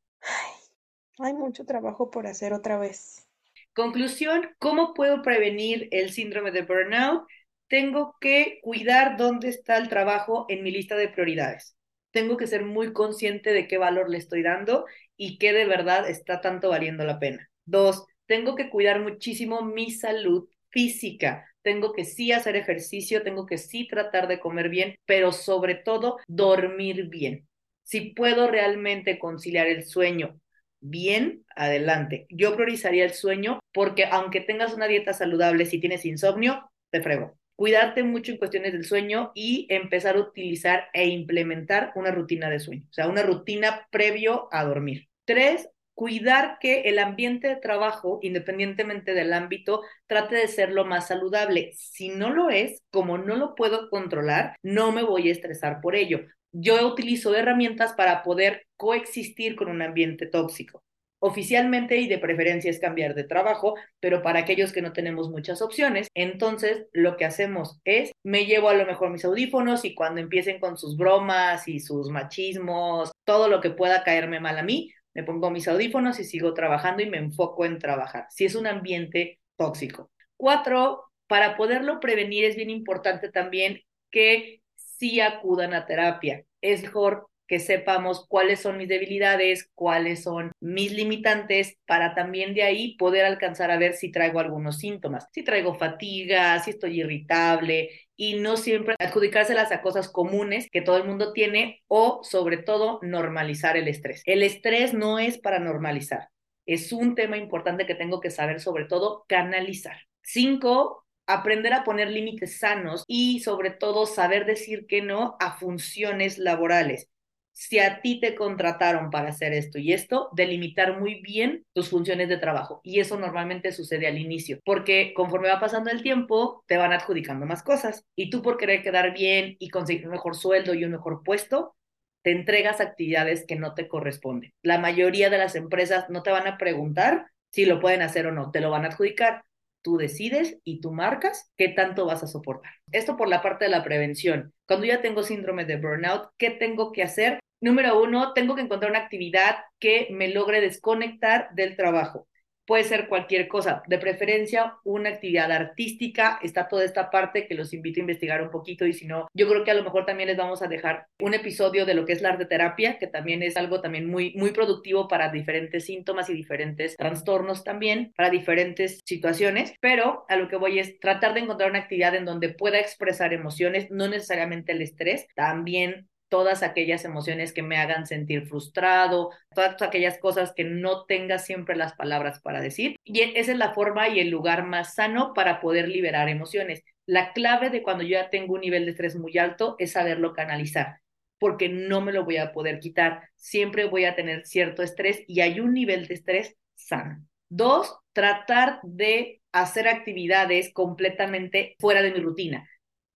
[1.20, 3.28] Hay mucho trabajo por hacer otra vez.
[3.74, 7.28] Conclusión, ¿cómo puedo prevenir el síndrome de burnout?
[7.68, 11.76] Tengo que cuidar dónde está el trabajo en mi lista de prioridades.
[12.12, 14.86] Tengo que ser muy consciente de qué valor le estoy dando
[15.18, 17.50] y qué de verdad está tanto valiendo la pena.
[17.66, 21.46] Dos, tengo que cuidar muchísimo mi salud física.
[21.64, 26.18] Tengo que sí hacer ejercicio, tengo que sí tratar de comer bien, pero sobre todo
[26.28, 27.48] dormir bien.
[27.84, 30.40] Si puedo realmente conciliar el sueño
[30.84, 32.28] bien, adelante.
[32.30, 37.38] Yo priorizaría el sueño porque aunque tengas una dieta saludable, si tienes insomnio, te frego.
[37.56, 42.60] Cuidarte mucho en cuestiones del sueño y empezar a utilizar e implementar una rutina de
[42.60, 45.08] sueño, o sea, una rutina previo a dormir.
[45.24, 51.08] Tres, cuidar que el ambiente de trabajo, independientemente del ámbito, trate de ser lo más
[51.08, 51.72] saludable.
[51.76, 55.96] Si no lo es, como no lo puedo controlar, no me voy a estresar por
[55.96, 56.22] ello
[56.54, 60.84] yo utilizo herramientas para poder coexistir con un ambiente tóxico.
[61.20, 65.62] Oficialmente y de preferencia es cambiar de trabajo, pero para aquellos que no tenemos muchas
[65.62, 70.20] opciones, entonces lo que hacemos es, me llevo a lo mejor mis audífonos y cuando
[70.20, 74.92] empiecen con sus bromas y sus machismos, todo lo que pueda caerme mal a mí,
[75.14, 78.26] me pongo mis audífonos y sigo trabajando y me enfoco en trabajar.
[78.30, 80.12] Si es un ambiente tóxico.
[80.36, 83.80] Cuatro, para poderlo prevenir es bien importante también
[84.12, 84.62] que
[85.04, 86.46] sí acudan a terapia.
[86.62, 92.64] Es mejor que sepamos cuáles son mis debilidades, cuáles son mis limitantes, para también de
[92.64, 97.90] ahí poder alcanzar a ver si traigo algunos síntomas, si traigo fatiga, si estoy irritable
[98.16, 103.00] y no siempre adjudicárselas a cosas comunes que todo el mundo tiene o sobre todo
[103.02, 104.22] normalizar el estrés.
[104.26, 106.30] El estrés no es para normalizar,
[106.66, 109.98] es un tema importante que tengo que saber sobre todo canalizar.
[110.22, 116.38] Cinco, aprender a poner límites sanos y sobre todo saber decir que no a funciones
[116.38, 117.10] laborales
[117.54, 122.28] si a ti te contrataron para hacer esto y esto, delimitar muy bien tus funciones
[122.28, 122.82] de trabajo.
[122.84, 127.46] Y eso normalmente sucede al inicio, porque conforme va pasando el tiempo, te van adjudicando
[127.46, 128.06] más cosas.
[128.16, 131.76] Y tú por querer quedar bien y conseguir un mejor sueldo y un mejor puesto,
[132.24, 134.52] te entregas actividades que no te corresponden.
[134.64, 138.32] La mayoría de las empresas no te van a preguntar si lo pueden hacer o
[138.32, 139.44] no, te lo van a adjudicar
[139.84, 142.72] tú decides y tú marcas qué tanto vas a soportar.
[142.92, 144.54] Esto por la parte de la prevención.
[144.68, 147.40] Cuando ya tengo síndrome de burnout, ¿qué tengo que hacer?
[147.62, 152.28] Número uno, tengo que encontrar una actividad que me logre desconectar del trabajo
[152.66, 157.74] puede ser cualquier cosa, de preferencia una actividad artística, está toda esta parte que los
[157.74, 160.28] invito a investigar un poquito y si no, yo creo que a lo mejor también
[160.28, 163.44] les vamos a dejar un episodio de lo que es la arte terapia, que también
[163.44, 169.02] es algo también muy, muy productivo para diferentes síntomas y diferentes trastornos también, para diferentes
[169.06, 172.80] situaciones, pero a lo que voy es tratar de encontrar una actividad en donde pueda
[172.80, 179.30] expresar emociones, no necesariamente el estrés, también todas aquellas emociones que me hagan sentir frustrado,
[179.54, 182.96] todas aquellas cosas que no tenga siempre las palabras para decir.
[183.04, 186.82] Y esa es la forma y el lugar más sano para poder liberar emociones.
[187.06, 190.34] La clave de cuando yo ya tengo un nivel de estrés muy alto es saberlo
[190.34, 191.02] canalizar,
[191.38, 193.30] porque no me lo voy a poder quitar.
[193.36, 197.24] Siempre voy a tener cierto estrés y hay un nivel de estrés sano.
[197.48, 202.68] Dos, tratar de hacer actividades completamente fuera de mi rutina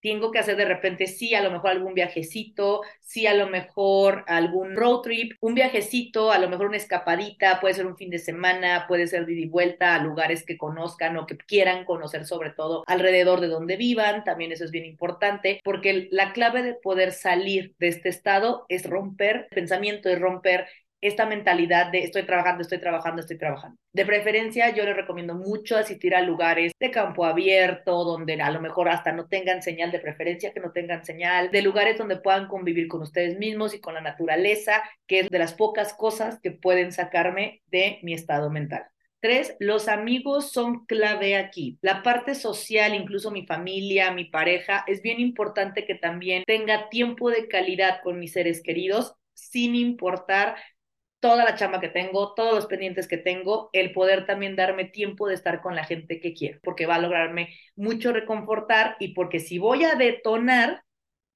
[0.02, 4.24] tengo que hacer de repente, sí, a lo mejor algún viajecito, sí, a lo mejor
[4.28, 8.20] algún road trip, un viajecito, a lo mejor una escapadita, puede ser un fin de
[8.20, 12.26] semana, puede ser de ida y vuelta a lugares que conozcan o que quieran conocer
[12.26, 16.74] sobre todo alrededor de donde vivan, también eso es bien importante, porque la clave de
[16.74, 20.68] poder salir de este estado es romper el pensamiento, es romper
[21.02, 23.78] esta mentalidad de estoy trabajando, estoy trabajando, estoy trabajando.
[23.94, 28.62] De preferencia, yo les recomiendo mucho asistir a lugares de campo abierto, donde a lo
[28.62, 32.48] mejor hasta no tengan señal de preferencia, que no tengan señal, de lugares donde puedan
[32.48, 36.52] convivir con ustedes mismos y con la naturaleza, que es de las pocas cosas que
[36.52, 38.86] pueden sacarme de mi estado mental.
[39.20, 41.80] Tres, los amigos son clave aquí.
[41.82, 47.32] La parte social, incluso mi familia, mi pareja, es bien importante que también tenga tiempo
[47.32, 50.56] de calidad con mis seres queridos, sin importar
[51.20, 55.28] toda la chamba que tengo, todos los pendientes que tengo, el poder también darme tiempo
[55.28, 59.40] de estar con la gente que quiero, porque va a lograrme mucho reconfortar y porque
[59.40, 60.84] si voy a detonar,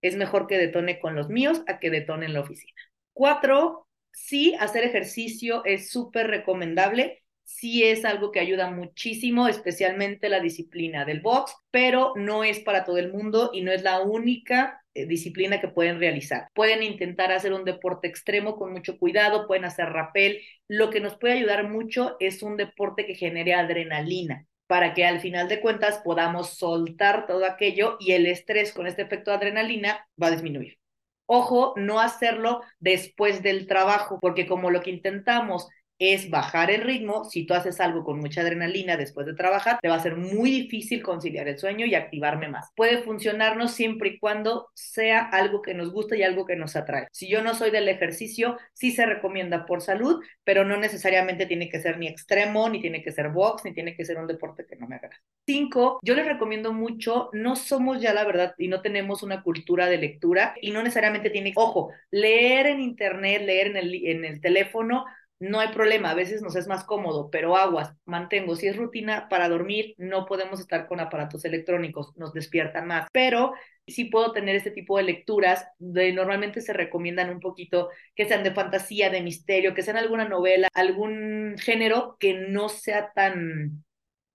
[0.01, 2.73] es mejor que detone con los míos a que detone en la oficina.
[3.13, 7.23] Cuatro, sí, hacer ejercicio es súper recomendable.
[7.43, 12.86] Sí es algo que ayuda muchísimo, especialmente la disciplina del box, pero no es para
[12.86, 16.47] todo el mundo y no es la única disciplina que pueden realizar.
[16.53, 20.41] Pueden intentar hacer un deporte extremo con mucho cuidado, pueden hacer rappel.
[20.67, 25.19] Lo que nos puede ayudar mucho es un deporte que genere adrenalina para que al
[25.19, 30.07] final de cuentas podamos soltar todo aquello y el estrés con este efecto de adrenalina
[30.21, 30.77] va a disminuir.
[31.25, 35.67] Ojo, no hacerlo después del trabajo, porque como lo que intentamos
[36.01, 37.25] es bajar el ritmo.
[37.25, 40.49] Si tú haces algo con mucha adrenalina después de trabajar, te va a ser muy
[40.49, 42.71] difícil conciliar el sueño y activarme más.
[42.75, 47.07] Puede funcionarnos siempre y cuando sea algo que nos gusta y algo que nos atrae.
[47.11, 51.69] Si yo no soy del ejercicio, sí se recomienda por salud, pero no necesariamente tiene
[51.69, 54.65] que ser ni extremo, ni tiene que ser box, ni tiene que ser un deporte
[54.65, 55.17] que no me agrade.
[55.45, 59.85] Cinco, yo les recomiendo mucho, no somos ya la verdad y no tenemos una cultura
[59.85, 64.41] de lectura y no necesariamente tiene, ojo, leer en internet, leer en el, en el
[64.41, 65.05] teléfono,
[65.41, 69.27] no hay problema, a veces nos es más cómodo, pero aguas, mantengo, si es rutina
[69.27, 73.53] para dormir, no podemos estar con aparatos electrónicos, nos despiertan más, pero
[73.87, 78.43] sí puedo tener este tipo de lecturas, de, normalmente se recomiendan un poquito que sean
[78.43, 83.83] de fantasía, de misterio, que sean alguna novela, algún género que no sea tan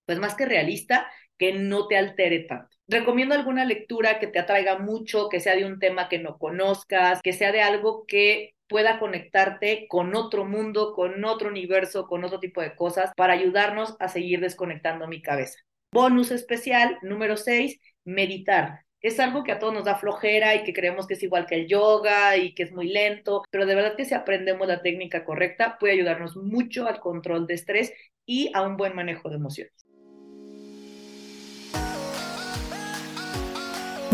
[0.07, 2.76] pues más que realista, que no te altere tanto.
[2.89, 7.20] Recomiendo alguna lectura que te atraiga mucho, que sea de un tema que no conozcas,
[7.20, 12.39] que sea de algo que pueda conectarte con otro mundo, con otro universo, con otro
[12.39, 15.59] tipo de cosas, para ayudarnos a seguir desconectando mi cabeza.
[15.93, 18.80] Bonus especial, número 6, meditar.
[19.01, 21.55] Es algo que a todos nos da flojera y que creemos que es igual que
[21.57, 25.24] el yoga y que es muy lento, pero de verdad que si aprendemos la técnica
[25.24, 27.93] correcta puede ayudarnos mucho al control de estrés
[28.24, 29.86] y a un buen manejo de emociones.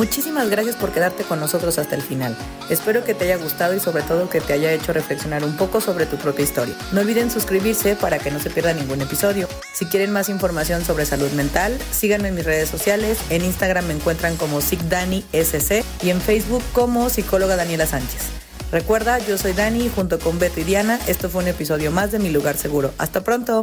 [0.03, 2.37] Muchísimas gracias por quedarte con nosotros hasta el final.
[2.69, 5.81] Espero que te haya gustado y sobre todo que te haya hecho reflexionar un poco
[5.81, 6.75] sobre tu propia historia.
[6.91, 9.47] No olviden suscribirse para que no se pierda ningún episodio.
[9.73, 13.17] Si quieren más información sobre salud mental, síganme en mis redes sociales.
[13.31, 18.43] En Instagram me encuentran como SC y en Facebook como psicóloga Daniela Sánchez.
[18.73, 20.99] Recuerda, yo soy Dani junto con Beto y Diana.
[21.07, 22.93] Esto fue un episodio más de Mi Lugar Seguro.
[22.99, 23.61] Hasta pronto.